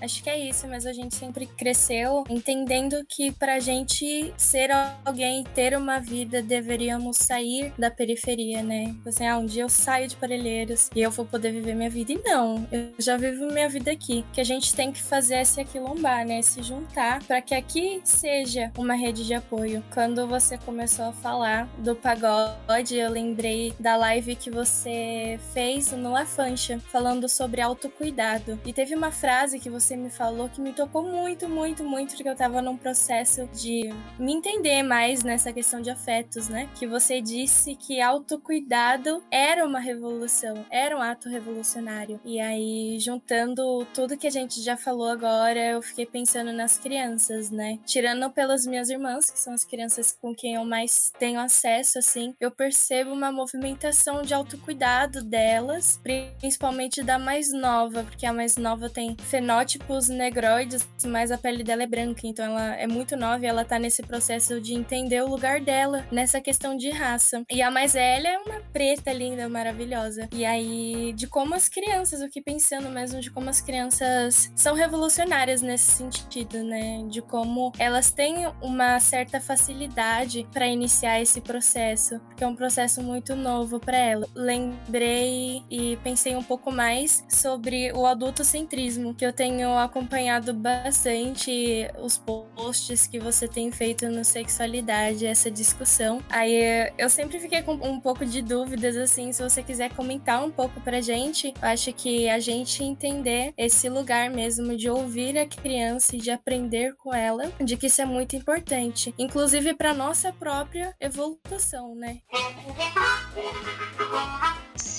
[0.00, 4.70] Acho que é isso, mas a gente sempre cresceu entendendo que pra gente ser
[5.04, 8.94] alguém, ter uma vida, deveríamos sair da periferia, né?
[9.06, 12.12] Assim, ah, um dia eu saio de Parelheiros e eu vou poder viver minha vida.
[12.12, 14.24] E não, eu já vivo minha vida aqui.
[14.30, 16.40] O que a gente tem que fazer é se aquilombar, né?
[16.42, 19.84] Se juntar para que aqui seja uma rede de apoio.
[19.92, 26.12] Quando você começou a falar do pagode, eu lembrei da live que você fez no
[26.12, 28.58] La Fancha, falando sobre autocuidado.
[28.64, 32.14] E teve uma frase que você você me falou que me tocou muito, muito, muito,
[32.14, 36.68] porque eu tava num processo de me entender mais nessa questão de afetos, né?
[36.76, 42.20] Que você disse que autocuidado era uma revolução, era um ato revolucionário.
[42.24, 47.50] E aí, juntando tudo que a gente já falou agora, eu fiquei pensando nas crianças,
[47.50, 47.80] né?
[47.84, 52.32] Tirando pelas minhas irmãs, que são as crianças com quem eu mais tenho acesso, assim,
[52.38, 55.98] eu percebo uma movimentação de autocuidado delas,
[56.38, 61.64] principalmente da mais nova, porque a mais nova tem fenótipo tipos negroides, mas a pele
[61.64, 65.22] dela é branca, então ela é muito nova e ela tá nesse processo de entender
[65.22, 67.42] o lugar dela nessa questão de raça.
[67.50, 70.28] E a mais velha é uma preta linda, maravilhosa.
[70.32, 74.74] E aí, de como as crianças, eu fiquei pensando mesmo de como as crianças são
[74.74, 77.02] revolucionárias nesse sentido, né?
[77.08, 83.02] De como elas têm uma certa facilidade para iniciar esse processo, porque é um processo
[83.02, 84.26] muito novo para ela.
[84.34, 92.18] Lembrei e pensei um pouco mais sobre o adultocentrismo, que eu tenho acompanhado bastante os
[92.18, 96.22] posts que você tem feito no Sexualidade, essa discussão.
[96.28, 100.50] Aí eu sempre fiquei com um pouco de dúvidas, assim, se você quiser comentar um
[100.50, 105.46] pouco pra gente, eu acho que a gente entender esse lugar mesmo de ouvir a
[105.46, 110.32] criança e de aprender com ela, de que isso é muito importante, inclusive para nossa
[110.32, 112.20] própria evolução, né?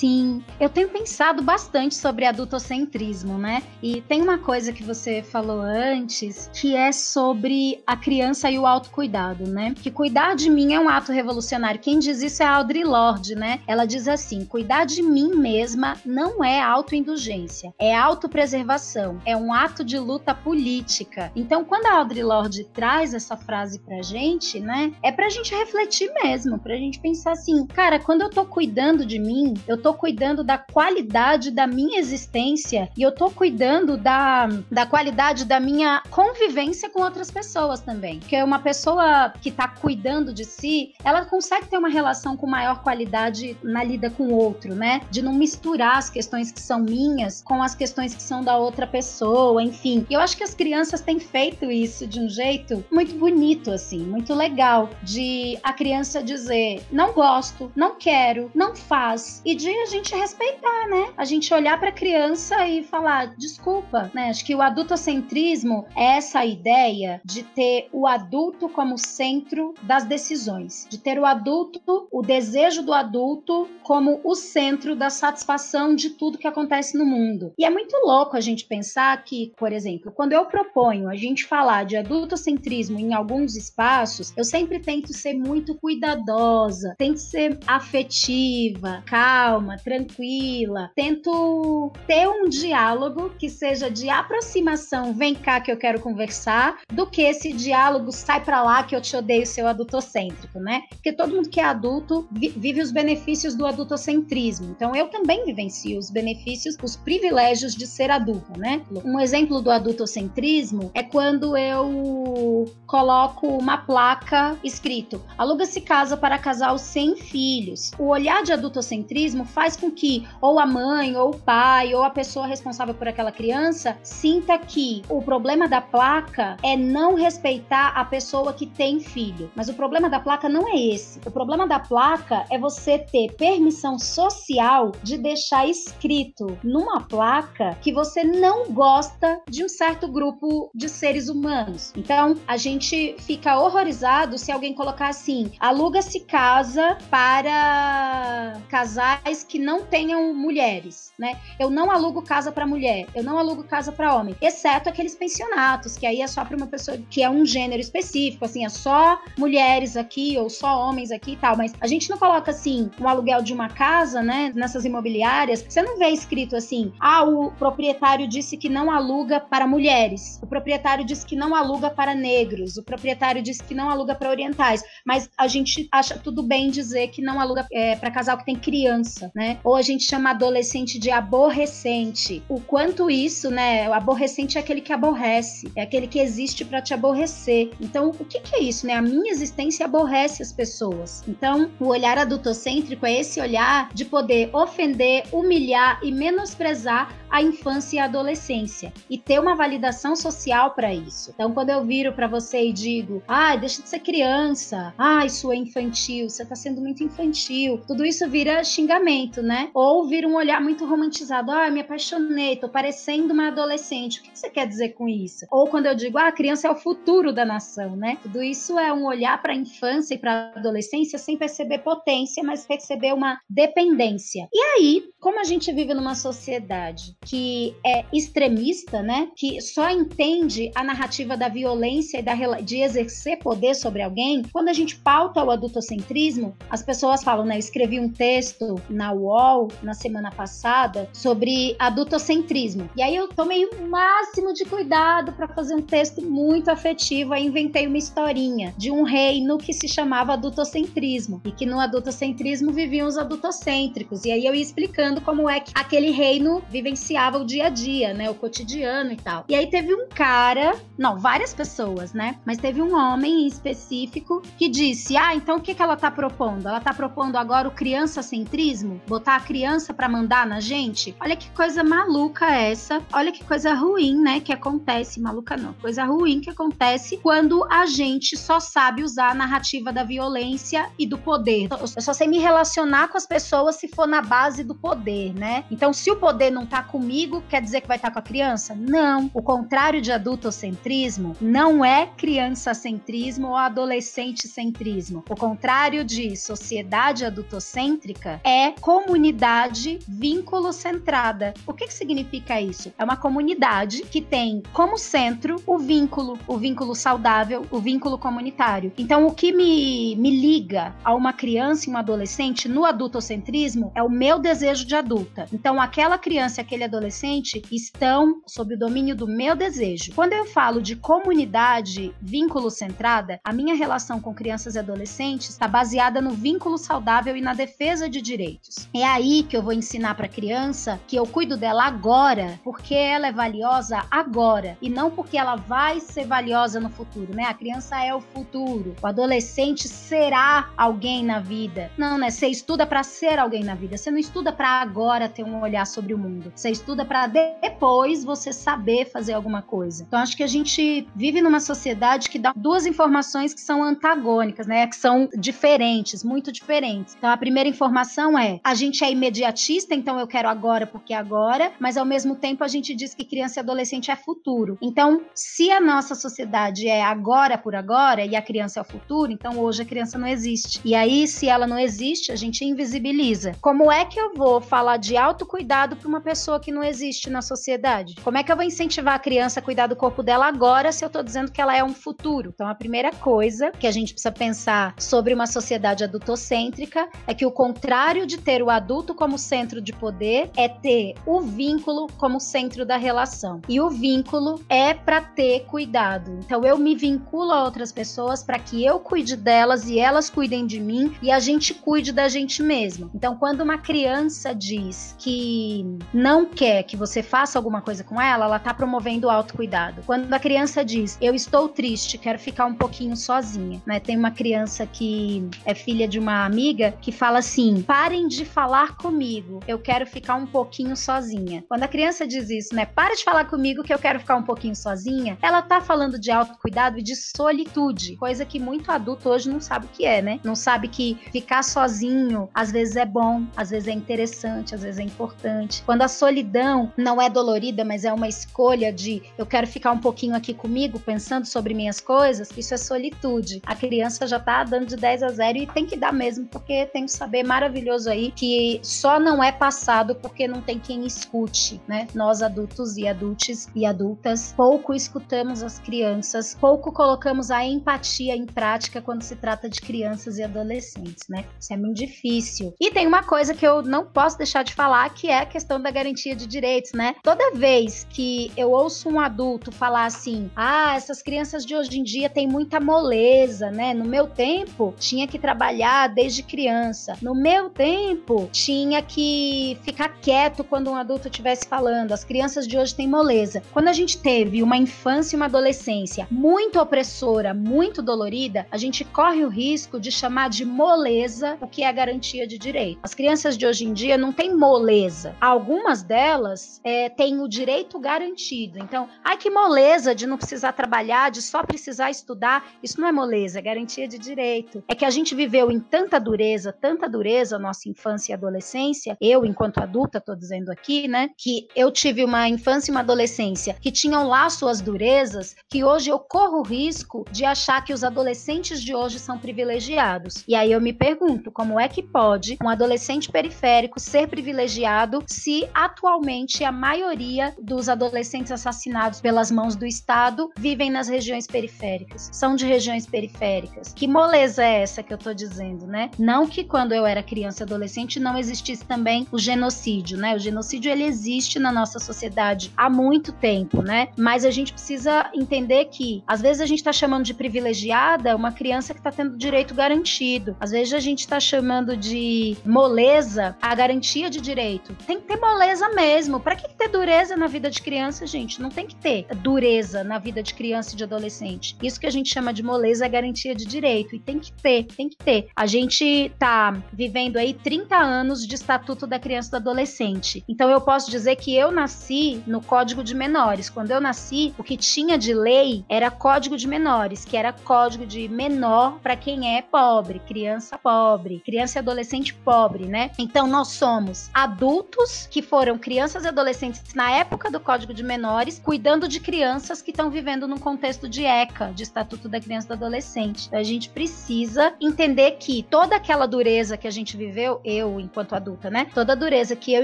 [0.02, 3.62] Sim, eu tenho pensado bastante sobre adultocentrismo, né?
[3.84, 8.66] E tem uma coisa que você falou antes, que é sobre a criança e o
[8.66, 9.76] autocuidado, né?
[9.80, 11.80] Que cuidar de mim é um ato revolucionário.
[11.80, 13.60] Quem diz isso é a Audre Lorde, né?
[13.68, 19.84] Ela diz assim: cuidar de mim mesma não é autoindulgência, é autopreservação, é um ato
[19.84, 21.32] de luta política.
[21.36, 24.94] Então, quando a Audre Lorde traz essa frase pra gente, né?
[25.04, 29.20] É pra gente refletir mesmo, pra gente pensar assim, cara, quando eu tô cuidando de
[29.20, 34.86] mim, eu tô cuidando da qualidade da minha existência e eu tô cuidando da, da
[34.86, 38.20] qualidade da minha convivência com outras pessoas também.
[38.20, 42.82] Porque uma pessoa que tá cuidando de si, ela consegue ter uma relação com maior
[42.82, 45.02] qualidade na lida com o outro, né?
[45.10, 48.88] De não misturar as questões que são minhas com as questões que são da outra
[48.88, 50.06] pessoa, enfim.
[50.10, 54.00] E eu acho que as crianças têm feito isso de um jeito muito bonito, assim,
[54.00, 54.90] muito legal.
[55.04, 59.42] De a criança dizer: não gosto, não quero, não faz.
[59.46, 61.12] E de a gente respeitar, né?
[61.18, 64.30] A gente olhar para a criança e falar, desculpa, né?
[64.30, 70.88] Acho que o adultocentrismo é essa ideia de ter o adulto como centro das decisões,
[70.90, 76.38] de ter o adulto, o desejo do adulto como o centro da satisfação de tudo
[76.38, 77.54] que acontece no mundo.
[77.58, 81.46] E é muito louco a gente pensar que, por exemplo, quando eu proponho a gente
[81.46, 89.04] falar de adultocentrismo em alguns espaços, eu sempre tento ser muito cuidadosa, tento ser afetiva,
[89.06, 90.92] calma, calma, tranquila.
[90.96, 97.08] Tento ter um diálogo que seja de aproximação, vem cá que eu quero conversar, do
[97.08, 100.84] que esse diálogo sai para lá que eu te odeio, seu adultocêntrico, né?
[100.90, 104.72] Porque todo mundo que é adulto vive os benefícios do adultocentrismo.
[104.72, 108.82] Então eu também vivencio os benefícios, os privilégios de ser adulta, né?
[109.04, 116.78] Um exemplo do adultocentrismo é quando eu coloco uma placa escrito: aluga-se casa para casal
[116.78, 117.92] sem filhos.
[117.98, 122.10] O olhar de adultocentrismo faz com que ou a mãe, ou o pai, ou a
[122.10, 128.04] pessoa responsável por aquela criança sinta que o problema da placa é não respeitar a
[128.04, 129.52] pessoa que tem filho.
[129.56, 131.20] Mas o problema da placa não é esse.
[131.26, 137.94] O problema da placa é você ter permissão social de deixar escrito numa placa que
[137.94, 141.94] você não gosta de um certo grupo de seres humanos.
[141.96, 149.86] Então, a gente fica horrorizado se alguém colocar assim: aluga-se casa para casais que não
[149.86, 151.38] tenham mulheres, né?
[151.60, 155.98] Eu não alugo casa para mulher, eu não alugo casa para homem, exceto aqueles pensionatos,
[155.98, 159.22] que aí é só para uma pessoa que é um gênero específico, assim, é só
[159.38, 163.10] mulheres aqui ou só homens aqui e tal, mas a gente não coloca assim um
[163.10, 168.30] aluguel de uma casa, né, nessas imobiliárias, você não vê escrito assim: "Ah, o proprietário
[168.30, 170.40] disse que não aluga para mulheres.
[170.42, 172.78] O proprietário disse que não aluga para negros.
[172.78, 177.10] O proprietário disse que não aluga para orientais." Mas a gente acha tudo bem dizer
[177.10, 179.60] que não aluga é, para casal que tem criança, né?
[179.64, 182.44] Ou a gente chama adolescente de aborrecente.
[182.50, 183.90] O quanto isso, né?
[183.90, 187.72] O aborrecente é aquele que aborrece, é aquele que existe para te aborrecer.
[187.80, 188.94] Então, o que, que é isso, né?
[188.94, 191.24] A minha existência aborrece as pessoas.
[191.28, 197.96] Então, o olhar adultocêntrico é esse olhar de poder ofender, humilhar e menosprezar a infância
[197.96, 201.32] e a adolescência e ter uma validação social para isso.
[201.34, 205.52] Então, quando eu viro para você e digo, ah, deixa de ser criança, ah, isso
[205.52, 209.70] é infantil, você tá sendo muito infantil, tudo isso vira xingamento, né?
[209.74, 214.20] Ou vira um olhar muito romantizado, ah, me apaixonei, tô parecendo uma adolescente.
[214.20, 215.46] O que você quer dizer com isso?
[215.52, 218.18] Ou quando eu digo, ah, a criança é o futuro da nação, né?
[218.22, 222.44] Tudo isso é um olhar para a infância e para a adolescência sem perceber potência,
[222.44, 224.48] mas perceber uma dependência.
[224.54, 229.30] E aí, como a gente vive numa sociedade que é extremista, né?
[229.36, 234.44] Que só entende a narrativa da violência e da, de exercer poder sobre alguém.
[234.52, 237.56] Quando a gente pauta o adultocentrismo, as pessoas falam, né?
[237.56, 242.90] Eu escrevi um texto na UOL na semana passada sobre adultocentrismo.
[242.96, 247.34] E aí eu tomei o máximo de cuidado para fazer um texto muito afetivo.
[247.34, 252.72] Aí inventei uma historinha de um reino que se chamava adultocentrismo e que no adultocentrismo
[252.72, 254.26] viviam os adultocêntricos.
[254.26, 257.70] E aí eu ia explicando como é que aquele reino vivenciava vivenciava o dia a
[257.70, 258.30] dia, né?
[258.30, 259.46] O cotidiano e tal.
[259.48, 262.38] E aí teve um cara, não, várias pessoas, né?
[262.46, 266.12] Mas teve um homem em específico que disse: Ah, então o que, que ela tá
[266.12, 266.68] propondo?
[266.68, 269.01] Ela tá propondo agora o criança-centrismo?
[269.08, 271.16] Botar a criança para mandar na gente?
[271.20, 273.02] Olha que coisa maluca essa.
[273.12, 274.40] Olha que coisa ruim, né?
[274.40, 275.20] Que acontece.
[275.20, 275.74] Maluca não.
[275.74, 281.06] Coisa ruim que acontece quando a gente só sabe usar a narrativa da violência e
[281.06, 281.68] do poder.
[281.72, 285.66] Eu só sei me relacionar com as pessoas se for na base do poder, né?
[285.70, 288.22] Então, se o poder não tá com comigo quer dizer que vai estar com a
[288.22, 288.76] criança?
[288.76, 289.30] Não.
[289.34, 295.24] O contrário de adultocentrismo não é criança-centrismo ou adolescente-centrismo.
[295.28, 301.54] O contrário de sociedade adultocêntrica é comunidade vínculo-centrada.
[301.66, 302.92] O que, que significa isso?
[303.00, 308.92] É uma comunidade que tem como centro o vínculo, o vínculo saudável, o vínculo comunitário.
[308.98, 314.04] Então, o que me, me liga a uma criança e um adolescente no adultocentrismo é
[314.04, 315.46] o meu desejo de adulta.
[315.54, 320.12] Então, aquela criança, aquele adolescente estão sob o domínio do meu desejo.
[320.14, 325.66] Quando eu falo de comunidade vínculo centrada, a minha relação com crianças e adolescentes está
[325.66, 328.81] baseada no vínculo saudável e na defesa de direitos.
[328.94, 332.96] É aí que eu vou ensinar para a criança que eu cuido dela agora, porque
[332.96, 337.44] ela é valiosa agora e não porque ela vai ser valiosa no futuro, né?
[337.46, 338.96] A criança é o futuro.
[339.02, 341.92] O adolescente será alguém na vida.
[341.98, 342.30] Não, né?
[342.30, 343.98] Você estuda para ser alguém na vida.
[343.98, 346.52] Você não estuda para agora ter um olhar sobre o mundo.
[346.56, 350.04] Você estuda para depois você saber fazer alguma coisa.
[350.08, 354.68] Então acho que a gente vive numa sociedade que dá duas informações que são antagônicas,
[354.68, 354.88] né?
[354.88, 357.16] Que são diferentes, muito diferentes.
[357.18, 361.18] Então a primeira informação é: a gente é imediatista, então eu quero agora porque é
[361.18, 364.78] agora, mas ao mesmo tempo a gente diz que criança e adolescente é futuro.
[364.82, 369.30] Então, se a nossa sociedade é agora por agora e a criança é o futuro,
[369.30, 370.80] então hoje a criança não existe.
[370.86, 373.54] E aí, se ela não existe, a gente invisibiliza.
[373.60, 377.42] Como é que eu vou falar de autocuidado para uma pessoa que não existe na
[377.42, 378.16] sociedade.
[378.24, 381.04] Como é que eu vou incentivar a criança a cuidar do corpo dela agora se
[381.04, 382.52] eu tô dizendo que ela é um futuro?
[382.54, 387.46] Então, a primeira coisa que a gente precisa pensar sobre uma sociedade adultocêntrica é que
[387.46, 392.08] o contrário de ter ter o adulto como centro de poder, é ter o vínculo
[392.18, 393.60] como centro da relação.
[393.68, 396.40] E o vínculo é para ter cuidado.
[396.46, 400.68] Então eu me vinculo a outras pessoas para que eu cuide delas e elas cuidem
[400.68, 403.10] de mim e a gente cuide da gente mesmo.
[403.16, 408.46] Então quando uma criança diz que não quer que você faça alguma coisa com ela,
[408.46, 410.04] ela tá promovendo o autocuidado.
[410.06, 414.00] Quando a criança diz, eu estou triste, quero ficar um pouquinho sozinha, né?
[414.00, 418.98] Tem uma criança que é filha de uma amiga que fala assim: parem de falar
[418.98, 421.64] comigo, eu quero ficar um pouquinho sozinha.
[421.68, 422.86] Quando a criança diz isso, né?
[422.86, 426.32] Para de falar comigo que eu quero ficar um pouquinho sozinha, ela tá falando de
[426.32, 430.40] autocuidado e de solitude, coisa que muito adulto hoje não sabe o que é, né?
[430.44, 435.00] Não sabe que ficar sozinho às vezes é bom, às vezes é interessante, às vezes
[435.00, 435.84] é importante.
[435.86, 440.00] Quando a solidão não é dolorida, mas é uma escolha de eu quero ficar um
[440.00, 443.62] pouquinho aqui comigo, pensando sobre minhas coisas, isso é solitude.
[443.66, 446.86] A criança já tá dando de 10 a 0 e tem que dar mesmo, porque
[446.88, 451.82] tem um saber maravilhoso aí que só não é passado porque não tem quem escute,
[451.88, 452.08] né?
[452.14, 458.46] Nós adultos e adultos e adultas pouco escutamos as crianças, pouco colocamos a empatia em
[458.46, 461.46] prática quando se trata de crianças e adolescentes, né?
[461.60, 462.74] Isso é muito difícil.
[462.80, 465.82] E tem uma coisa que eu não posso deixar de falar, que é a questão
[465.82, 467.16] da garantia de direitos, né?
[467.24, 472.04] Toda vez que eu ouço um adulto falar assim: "Ah, essas crianças de hoje em
[472.04, 473.94] dia têm muita moleza, né?
[473.94, 477.18] No meu tempo tinha que trabalhar desde criança.
[477.22, 478.21] No meu tempo
[478.52, 482.12] tinha que ficar quieto quando um adulto estivesse falando.
[482.12, 483.62] As crianças de hoje têm moleza.
[483.72, 489.04] Quando a gente teve uma infância e uma adolescência muito opressora, muito dolorida, a gente
[489.04, 493.00] corre o risco de chamar de moleza o que é garantia de direito.
[493.04, 495.36] As crianças de hoje em dia não têm moleza.
[495.42, 498.80] Algumas delas é, têm o direito garantido.
[498.80, 502.66] Então, ai que moleza de não precisar trabalhar, de só precisar estudar.
[502.84, 504.84] Isso não é moleza, é garantia de direito.
[504.88, 509.18] É que a gente viveu em tanta dureza, tanta dureza, nossa infância e adolescência.
[509.22, 513.76] Eu, enquanto adulta, tô dizendo aqui, né, que eu tive uma infância e uma adolescência
[513.80, 518.04] que tinham lá suas durezas, que hoje eu corro o risco de achar que os
[518.04, 520.44] adolescentes de hoje são privilegiados.
[520.48, 525.68] E aí eu me pergunto, como é que pode um adolescente periférico ser privilegiado se
[525.74, 532.30] atualmente a maioria dos adolescentes assassinados pelas mãos do Estado vivem nas regiões periféricas?
[532.32, 533.94] São de regiões periféricas.
[533.94, 536.10] Que moleza é essa que eu tô dizendo, né?
[536.18, 540.36] Não que quando eu era criança e adolescente não existisse também o genocídio, né?
[540.36, 544.10] O genocídio ele existe na nossa sociedade há muito tempo, né?
[544.18, 548.52] Mas a gente precisa entender que às vezes a gente tá chamando de privilegiada uma
[548.52, 550.56] criança que tá tendo direito garantido.
[550.60, 554.96] Às vezes a gente tá chamando de moleza a garantia de direito.
[555.06, 556.40] Tem que ter moleza mesmo.
[556.40, 558.62] Para que ter dureza na vida de criança, gente?
[558.62, 561.76] Não tem que ter dureza na vida de criança e de adolescente.
[561.82, 564.16] Isso que a gente chama de moleza é garantia de direito.
[564.16, 565.48] E tem que ter, tem que ter.
[565.56, 570.44] A gente tá vivendo aí 30 anos de Estatuto da Criança e do Adolescente.
[570.48, 573.70] Então eu posso dizer que eu nasci no Código de Menores.
[573.70, 578.06] Quando eu nasci, o que tinha de lei era Código de Menores, que era código
[578.06, 583.12] de menor para quem é pobre, criança pobre, criança e adolescente pobre, né?
[583.18, 588.60] Então nós somos adultos que foram crianças e adolescentes na época do Código de Menores,
[588.60, 592.70] cuidando de crianças que estão vivendo num contexto de ECA, de Estatuto da Criança e
[592.70, 593.48] do Adolescente.
[593.48, 598.34] Então, a gente precisa entender que toda aquela dureza que a gente viveu, eu enquanto
[598.34, 598.88] adulta, né?
[598.94, 599.84] Toda a dureza que eu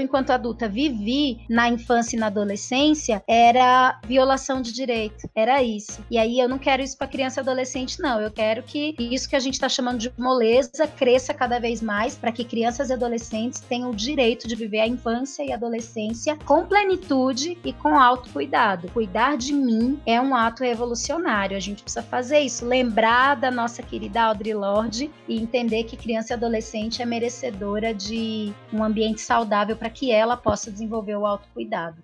[0.00, 6.04] enquanto adulta vivi na infância e na adolescência era violação de direito, era isso.
[6.10, 8.20] E aí eu não quero isso para criança e adolescente, não.
[8.20, 12.16] Eu quero que isso que a gente está chamando de moleza cresça cada vez mais
[12.16, 16.36] para que crianças e adolescentes tenham o direito de viver a infância e a adolescência
[16.44, 18.88] com plenitude e com autocuidado.
[18.88, 21.56] Cuidar de mim é um ato revolucionário.
[21.56, 26.32] A gente precisa fazer isso, lembrar da nossa querida Audre Lorde e entender que criança
[26.32, 32.02] e adolescente é merecedora de um ambiente saudável para que ela possa desenvolver o autocuidado.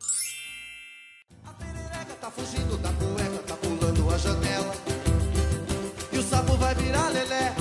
[1.44, 4.74] A perereca tá fugindo da cueca, tá pulando a janela.
[6.12, 7.54] E o sapo vai virar lelé.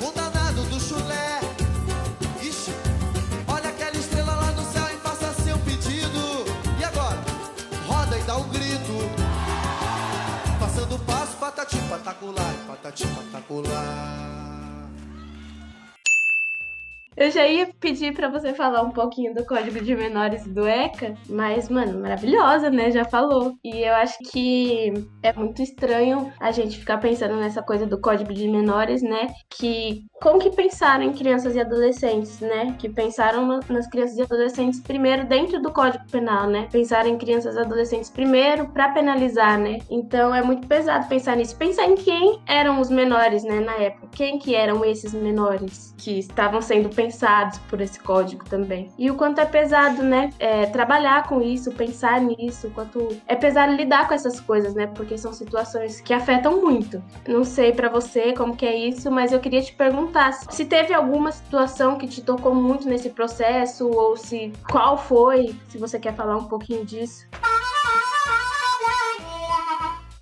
[0.00, 1.40] O danado do chulé.
[2.42, 2.72] Ixi,
[3.48, 6.44] olha aquela estrela lá no céu e faça seu pedido.
[6.78, 7.18] E agora?
[7.86, 8.94] Roda e dá um grito.
[10.60, 14.43] Passando o passo, patati patacular, patati patacular.
[17.16, 21.14] Eu já ia pedir pra você falar um pouquinho do Código de Menores do ECA,
[21.28, 22.90] mas, mano, maravilhosa, né?
[22.90, 23.54] Já falou.
[23.62, 24.92] E eu acho que
[25.22, 29.28] é muito estranho a gente ficar pensando nessa coisa do Código de Menores, né?
[29.48, 32.74] Que como que pensaram em crianças e adolescentes, né?
[32.80, 36.66] Que pensaram no- nas crianças e adolescentes primeiro dentro do Código Penal, né?
[36.72, 39.78] Pensaram em crianças e adolescentes primeiro pra penalizar, né?
[39.88, 41.56] Então é muito pesado pensar nisso.
[41.56, 44.08] Pensar em quem eram os menores, né, na época.
[44.10, 48.90] Quem que eram esses menores que estavam sendo penalizados pensados por esse código também.
[48.98, 50.30] E o quanto é pesado, né?
[50.38, 54.86] É, trabalhar com isso, pensar nisso, o quanto é pesado lidar com essas coisas, né?
[54.86, 57.02] Porque são situações que afetam muito.
[57.28, 60.94] Não sei para você como que é isso, mas eu queria te perguntar se teve
[60.94, 66.14] alguma situação que te tocou muito nesse processo ou se qual foi, se você quer
[66.14, 67.26] falar um pouquinho disso.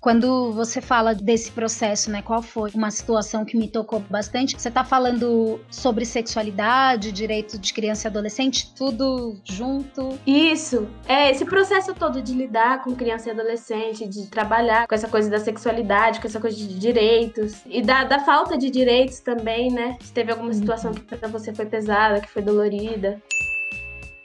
[0.03, 4.59] Quando você fala desse processo, né, qual foi uma situação que me tocou bastante?
[4.59, 10.19] Você está falando sobre sexualidade, direito de criança e adolescente, tudo junto?
[10.27, 10.89] Isso.
[11.07, 15.29] É, esse processo todo de lidar com criança e adolescente, de trabalhar com essa coisa
[15.29, 19.95] da sexualidade, com essa coisa de direitos e da, da falta de direitos também, né?
[20.01, 20.53] Se teve alguma uhum.
[20.59, 23.21] situação que para você foi pesada, que foi dolorida.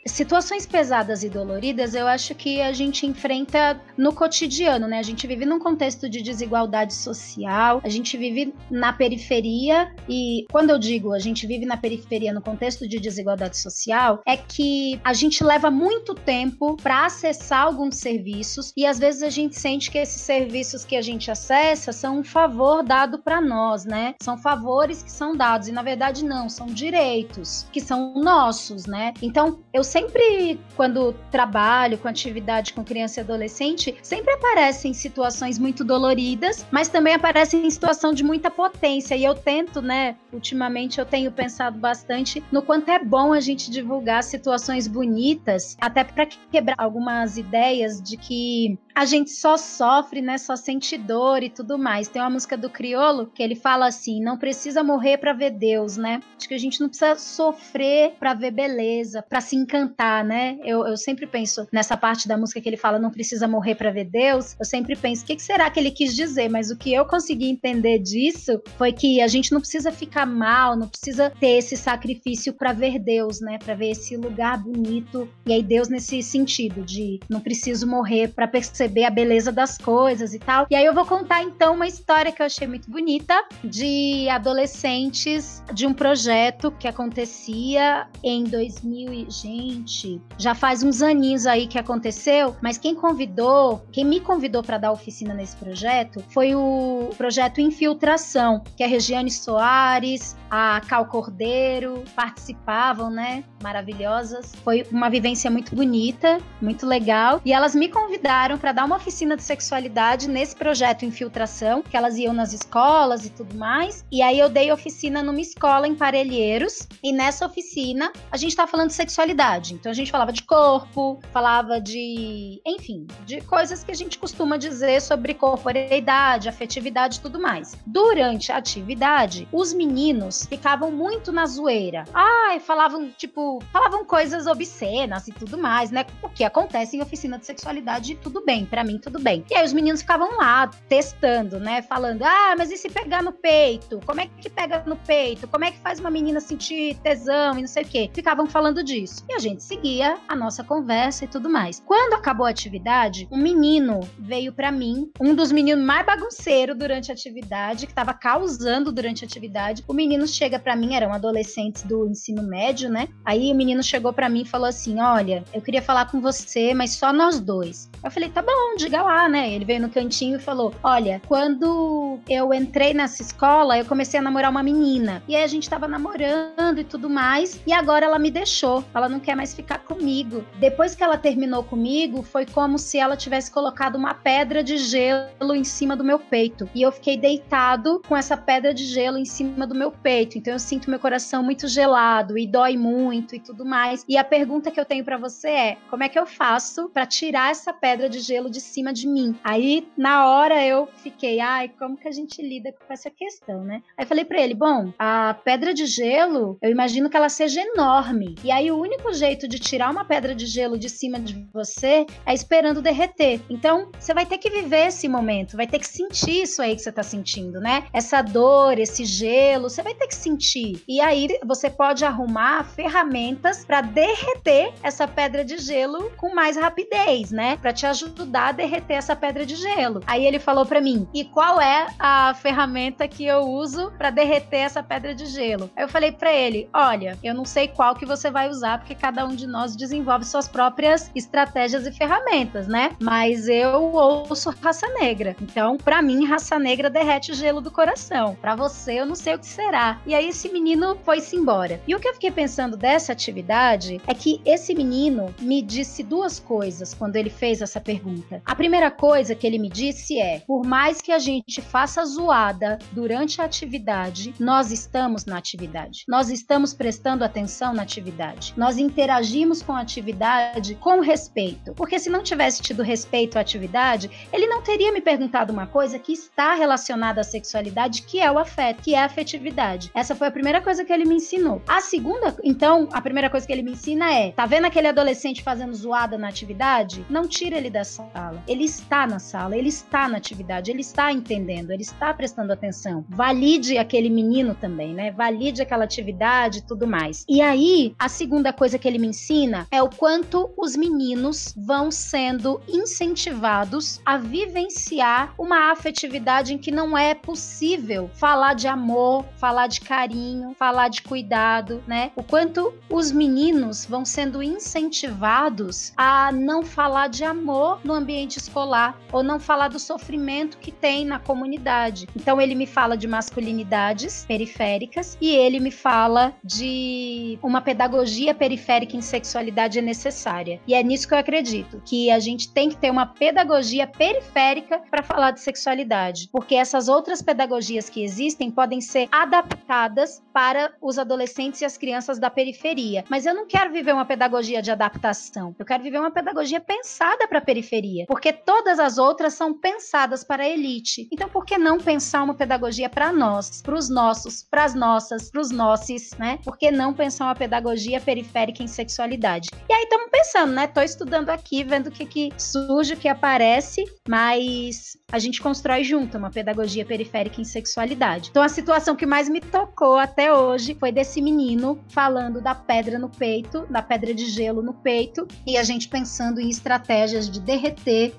[0.07, 4.99] Situações pesadas e doloridas, eu acho que a gente enfrenta no cotidiano, né?
[4.99, 10.71] A gente vive num contexto de desigualdade social, a gente vive na periferia e quando
[10.71, 15.13] eu digo a gente vive na periferia no contexto de desigualdade social, é que a
[15.13, 19.99] gente leva muito tempo para acessar alguns serviços e às vezes a gente sente que
[19.99, 24.15] esses serviços que a gente acessa são um favor dado para nós, né?
[24.23, 29.13] São favores que são dados e na verdade não, são direitos que são nossos, né?
[29.23, 35.59] Então, eu sei sempre, quando trabalho com atividade com criança e adolescente, sempre aparecem situações
[35.59, 39.17] muito doloridas, mas também aparecem em situação de muita potência.
[39.17, 40.17] E eu tento, né?
[40.33, 46.05] Ultimamente eu tenho pensado bastante no quanto é bom a gente divulgar situações bonitas, até
[46.05, 50.37] para quebrar algumas ideias de que a gente só sofre, né?
[50.39, 52.09] Só sente dor e tudo mais.
[52.09, 55.97] Tem uma música do Criolo que ele fala assim: não precisa morrer para ver Deus,
[55.97, 56.21] né?
[56.37, 60.59] Acho que a gente não precisa sofrer para ver beleza, para se encantar, né?
[60.65, 63.93] Eu, eu sempre penso nessa parte da música que ele fala: não precisa morrer para
[63.93, 64.57] ver Deus.
[64.59, 66.49] Eu sempre penso: o que, que será que ele quis dizer?
[66.49, 70.75] Mas o que eu consegui entender disso foi que a gente não precisa ficar mal,
[70.75, 73.59] não precisa ter esse sacrifício para ver Deus, né?
[73.65, 75.29] Para ver esse lugar bonito.
[75.47, 79.77] E aí, Deus, nesse sentido de não preciso morrer para perceber perceber a beleza das
[79.77, 80.67] coisas e tal.
[80.71, 85.63] E aí eu vou contar então uma história que eu achei muito bonita de adolescentes
[85.73, 91.79] de um projeto que acontecia em 2000 e gente, já faz uns aninhos aí que
[91.79, 97.61] aconteceu, mas quem convidou, quem me convidou para dar oficina nesse projeto foi o projeto
[97.61, 103.45] Infiltração, que a Regiane Soares, a Cal Cordeiro participavam, né?
[103.63, 104.55] Maravilhosas.
[104.65, 107.41] Foi uma vivência muito bonita, muito legal.
[107.45, 112.17] E elas me convidaram para dar uma oficina de sexualidade nesse projeto Infiltração, que elas
[112.17, 114.05] iam nas escolas e tudo mais.
[114.09, 116.87] E aí eu dei oficina numa escola em Parelheiros.
[117.03, 119.75] E nessa oficina a gente tava falando de sexualidade.
[119.75, 124.57] Então a gente falava de corpo, falava de, enfim, de coisas que a gente costuma
[124.57, 127.77] dizer sobre corporeidade, afetividade e tudo mais.
[127.85, 132.05] Durante a atividade, os meninos ficavam muito na zoeira.
[132.15, 136.07] Ai, falavam, tipo, falavam coisas obscenas e tudo mais, né?
[136.23, 139.45] O que acontece em oficina de sexualidade, tudo bem, para mim tudo bem.
[139.51, 141.83] E aí os meninos ficavam lá testando, né?
[141.83, 144.01] Falando: "Ah, mas e se pegar no peito?
[144.07, 145.49] Como é que pega no peito?
[145.49, 148.11] Como é que faz uma menina sentir tesão e não sei o quê?".
[148.13, 149.25] Ficavam falando disso.
[149.29, 151.81] E a gente seguia a nossa conversa e tudo mais.
[151.85, 157.11] Quando acabou a atividade, um menino veio para mim, um dos meninos mais bagunceiros durante
[157.11, 159.85] a atividade, que tava causando durante a atividade.
[159.87, 163.09] O menino chega para mim, eram adolescentes do ensino médio, né?
[163.25, 166.75] Aí o menino chegou para mim e falou assim: Olha, eu queria falar com você,
[166.75, 167.91] mas só nós dois.
[168.03, 169.53] Eu falei: Tá bom, diga lá, né?
[169.53, 174.23] Ele veio no cantinho e falou: Olha, quando eu entrei nessa escola, eu comecei a
[174.23, 175.23] namorar uma menina.
[175.29, 177.61] E aí a gente tava namorando e tudo mais.
[177.67, 178.83] E agora ela me deixou.
[178.95, 180.45] Ela não quer mais ficar comigo.
[180.59, 185.55] Depois que ela terminou comigo, foi como se ela tivesse colocado uma pedra de gelo
[185.55, 186.69] em cima do meu peito.
[186.75, 190.53] E eu fiquei deitado com essa pedra de gelo em cima do meu peito então
[190.53, 194.05] eu sinto meu coração muito gelado e dói muito e tudo mais.
[194.09, 197.05] E a pergunta que eu tenho para você é: como é que eu faço para
[197.05, 199.35] tirar essa pedra de gelo de cima de mim?
[199.43, 203.83] Aí na hora eu fiquei, ai, como que a gente lida com essa questão, né?
[203.97, 208.35] Aí falei para ele: bom, a pedra de gelo, eu imagino que ela seja enorme.
[208.45, 212.07] E aí o único jeito de tirar uma pedra de gelo de cima de você
[212.27, 213.41] é esperando derreter.
[213.49, 216.83] Então, você vai ter que viver esse momento, vai ter que sentir isso aí que
[216.83, 217.87] você tá sentindo, né?
[217.93, 220.83] Essa dor, esse gelo, você vai ter que sentir.
[220.87, 227.31] E aí você pode arrumar ferramentas para derreter essa pedra de gelo com mais rapidez,
[227.31, 227.57] né?
[227.57, 230.03] Para te ajudar ajudar a derreter essa pedra de gelo.
[230.07, 234.59] Aí ele falou para mim: "E qual é a ferramenta que eu uso para derreter
[234.59, 238.07] essa pedra de gelo?" Aí eu falei para ele: "Olha, eu não sei qual que
[238.07, 242.91] você vai usar porque cada um de nós desenvolve suas próprias estratégias e ferramentas, né?
[243.01, 245.35] Mas eu ouço raça negra.
[245.41, 248.37] Então, para mim, raça negra derrete o gelo do coração.
[248.41, 251.81] Para você, eu não sei o que será." E aí esse menino foi-se embora.
[251.87, 256.39] E o que eu fiquei pensando dessa atividade é que esse menino me disse duas
[256.39, 258.18] coisas quando ele fez essa pergunta.
[258.45, 262.79] A primeira coisa que ele me disse é: por mais que a gente faça zoada
[262.93, 266.05] durante a atividade, nós estamos na atividade.
[266.09, 268.55] Nós estamos prestando atenção na atividade.
[268.57, 271.75] Nós interagimos com a atividade com respeito.
[271.75, 275.99] Porque se não tivesse tido respeito à atividade, ele não teria me perguntado uma coisa
[275.99, 279.91] que está relacionada à sexualidade, que é o afeto, que é a afetividade.
[279.95, 281.63] Essa foi a primeira coisa que ele me ensinou.
[281.67, 285.43] A segunda, então, a primeira coisa que ele me ensina é: tá vendo aquele adolescente
[285.43, 287.05] fazendo zoada na atividade?
[287.09, 288.08] Não tira ele da sala.
[288.47, 293.05] Ele está na sala, ele está na atividade, ele está entendendo, ele está prestando atenção.
[293.09, 295.11] Valide aquele menino também, né?
[295.11, 297.25] Valide aquela atividade e tudo mais.
[297.29, 301.91] E aí, a segunda coisa que ele me ensina é o quanto os meninos vão
[301.91, 309.67] sendo incentivados a vivenciar uma afetividade em que não é possível falar de amor, falar
[309.67, 312.11] de carinho, falar de cuidado, né?
[312.17, 318.99] O quanto os meninos vão sendo incentivados a não falar de amor no ambiente escolar
[319.13, 322.09] ou não falar do sofrimento que tem na comunidade.
[322.17, 328.97] Então ele me fala de masculinidades periféricas e ele me fala de uma pedagogia periférica
[328.97, 330.61] em sexualidade necessária.
[330.67, 334.81] E é nisso que eu acredito, que a gente tem que ter uma pedagogia periférica
[334.91, 340.99] para falar de sexualidade, porque essas outras pedagogias que existem podem ser adaptadas para os
[340.99, 343.05] adolescentes e as crianças da periferia.
[343.09, 345.55] Mas eu não quero viver uma pedagogia de adaptação.
[345.59, 350.25] Eu quero viver uma pedagogia pensada para a periferia, porque todas as outras são pensadas
[350.25, 351.09] para a elite.
[351.13, 355.31] Então, por que não pensar uma pedagogia para nós, para os nossos, para as nossas,
[355.31, 356.39] para os nossos, né?
[356.45, 359.49] Por que não pensar uma pedagogia periférica em sexualidade?
[359.69, 360.67] E aí estamos pensando, né?
[360.67, 365.85] Tô estudando aqui, vendo o que, que surge, o que aparece, mas a gente constrói
[365.85, 368.29] junto uma pedagogia periférica em sexualidade.
[368.31, 372.99] Então, a situação que mais me tocou até hoje foi desse menino falando da pedra
[372.99, 377.41] no peito, da pedra de gelo no peito, e a gente pensando em estratégias de
[377.41, 377.78] derreter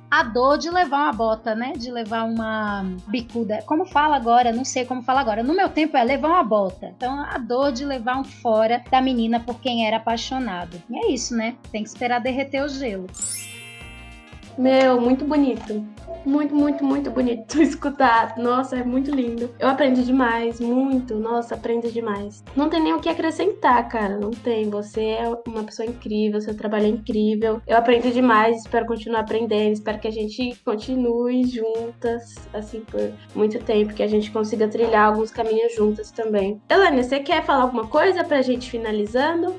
[0.09, 1.73] a dor de levar uma bota, né?
[1.75, 3.61] De levar uma bicuda.
[3.65, 4.51] Como fala agora?
[4.51, 5.43] Não sei como fala agora.
[5.43, 6.87] No meu tempo é levar uma bota.
[6.95, 10.81] Então, a dor de levar um fora da menina por quem era apaixonado.
[10.89, 11.55] E é isso, né?
[11.71, 13.07] Tem que esperar derreter o gelo.
[14.59, 15.85] Meu, muito bonito.
[16.25, 18.37] Muito, muito, muito bonito escutar.
[18.37, 19.49] Nossa, é muito lindo.
[19.57, 21.15] Eu aprendi demais, muito.
[21.15, 22.43] Nossa, aprendo demais.
[22.57, 24.17] Não tem nem o que acrescentar, cara.
[24.17, 24.69] Não tem.
[24.69, 27.61] Você é uma pessoa incrível, seu trabalho é incrível.
[27.65, 29.71] Eu aprendo demais, espero continuar aprendendo.
[29.71, 33.93] Espero que a gente continue juntas, assim, por muito tempo.
[33.93, 36.61] Que a gente consiga trilhar alguns caminhos juntas também.
[36.69, 39.55] Elane, você quer falar alguma coisa pra gente finalizando?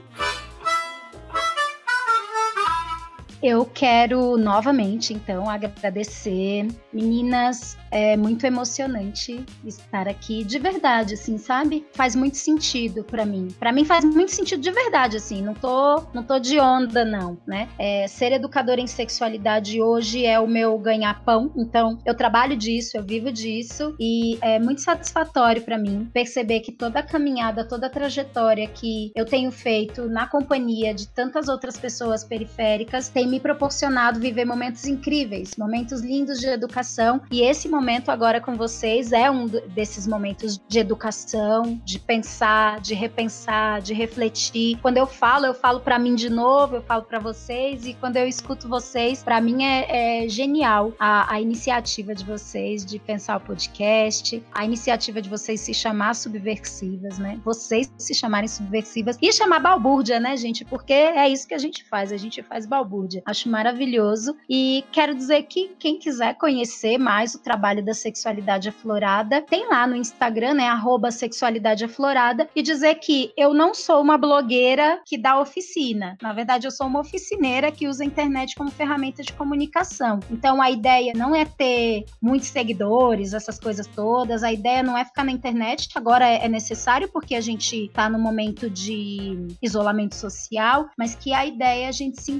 [3.43, 6.69] Eu quero novamente, então, agradecer.
[6.93, 11.87] Meninas, é muito emocionante estar aqui de verdade, assim, sabe?
[11.93, 13.49] Faz muito sentido para mim.
[13.59, 15.41] Para mim faz muito sentido de verdade, assim.
[15.41, 17.69] Não tô, não tô de onda, não, né?
[17.79, 21.51] É, ser educadora em sexualidade hoje é o meu ganha-pão.
[21.57, 26.73] Então, eu trabalho disso, eu vivo disso e é muito satisfatório para mim perceber que
[26.73, 31.79] toda a caminhada, toda a trajetória que eu tenho feito na companhia de tantas outras
[31.79, 38.11] pessoas periféricas tem me proporcionado viver momentos incríveis, momentos lindos de educação e esse momento
[38.11, 44.79] agora com vocês é um desses momentos de educação, de pensar, de repensar, de refletir.
[44.83, 48.17] Quando eu falo, eu falo para mim de novo, eu falo para vocês e quando
[48.17, 53.37] eu escuto vocês, para mim é, é genial a, a, iniciativa de vocês de pensar
[53.37, 57.41] o podcast, a iniciativa de vocês se chamar subversivas, né?
[57.45, 60.65] Vocês se chamarem subversivas e chamar balbúrdia, né, gente?
[60.65, 63.20] Porque é isso que a gente faz, a gente faz balbúrdia.
[63.25, 69.43] Acho maravilhoso e quero dizer que quem quiser conhecer mais o trabalho da sexualidade aflorada,
[69.43, 74.17] tem lá no Instagram, né, arroba sexualidade aflorada, e dizer que eu não sou uma
[74.17, 76.17] blogueira que dá oficina.
[76.23, 80.21] Na verdade, eu sou uma oficineira que usa a internet como ferramenta de comunicação.
[80.31, 85.05] Então, a ideia não é ter muitos seguidores, essas coisas todas, a ideia não é
[85.05, 90.89] ficar na internet, agora é necessário porque a gente está no momento de isolamento social,
[90.97, 92.33] mas que a ideia é a gente se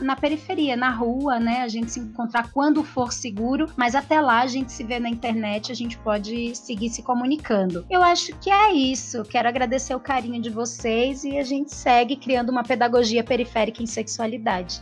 [0.00, 4.40] na periferia, na rua, né, a gente se encontrar quando for seguro, mas até lá
[4.40, 7.84] a gente se vê na internet, a gente pode seguir se comunicando.
[7.90, 9.22] Eu acho que é isso.
[9.24, 13.86] Quero agradecer o carinho de vocês e a gente segue criando uma pedagogia periférica em
[13.86, 14.80] sexualidade.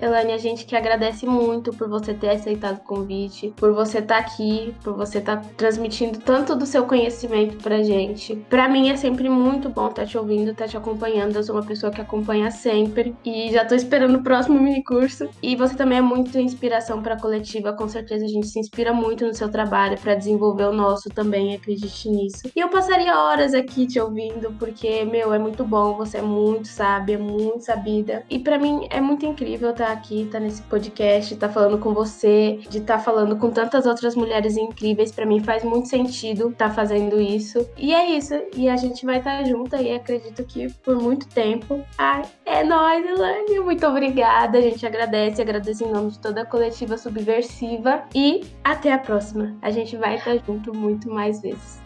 [0.00, 4.14] Elane, a gente que agradece muito por você ter aceitado o convite, por você estar
[4.14, 8.34] tá aqui, por você estar tá transmitindo tanto do seu conhecimento pra gente.
[8.48, 11.36] Pra mim é sempre muito bom estar tá te ouvindo, estar tá te acompanhando.
[11.36, 15.28] Eu sou uma pessoa que acompanha sempre e já tô esperando o próximo mini curso.
[15.42, 19.26] E você também é muito inspiração pra coletiva, com certeza a gente se inspira muito
[19.26, 22.50] no seu trabalho para desenvolver o nosso também, acredite nisso.
[22.56, 26.68] E eu passaria horas aqui te ouvindo, porque, meu, é muito bom, você é muito
[26.68, 28.24] sábia, muito sabida.
[28.30, 32.60] E para mim é muito incrível estar aqui, estar nesse podcast, estar falando com você,
[32.68, 35.12] de estar falando com tantas outras mulheres incríveis.
[35.12, 37.66] Para mim faz muito sentido estar fazendo isso.
[37.76, 38.34] E é isso.
[38.56, 41.84] E a gente vai estar junto aí, acredito que por muito tempo.
[41.98, 43.60] Ai, é nóis, Elane.
[43.60, 44.58] Muito obrigada.
[44.58, 48.02] A gente agradece, agradece em nome de toda a coletiva subversiva.
[48.14, 49.56] E até a próxima.
[49.62, 51.79] A gente vai estar junto muito mais vezes.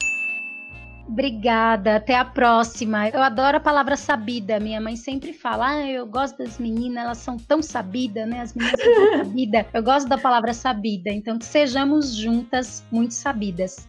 [1.06, 3.08] Obrigada, até a próxima.
[3.10, 4.58] Eu adoro a palavra sabida.
[4.58, 8.40] Minha mãe sempre fala: ah, eu gosto das meninas, elas são tão sabidas, né?
[8.40, 9.66] As meninas são tão sabidas.
[9.72, 13.86] Eu gosto da palavra sabida, então que sejamos juntas muito sabidas.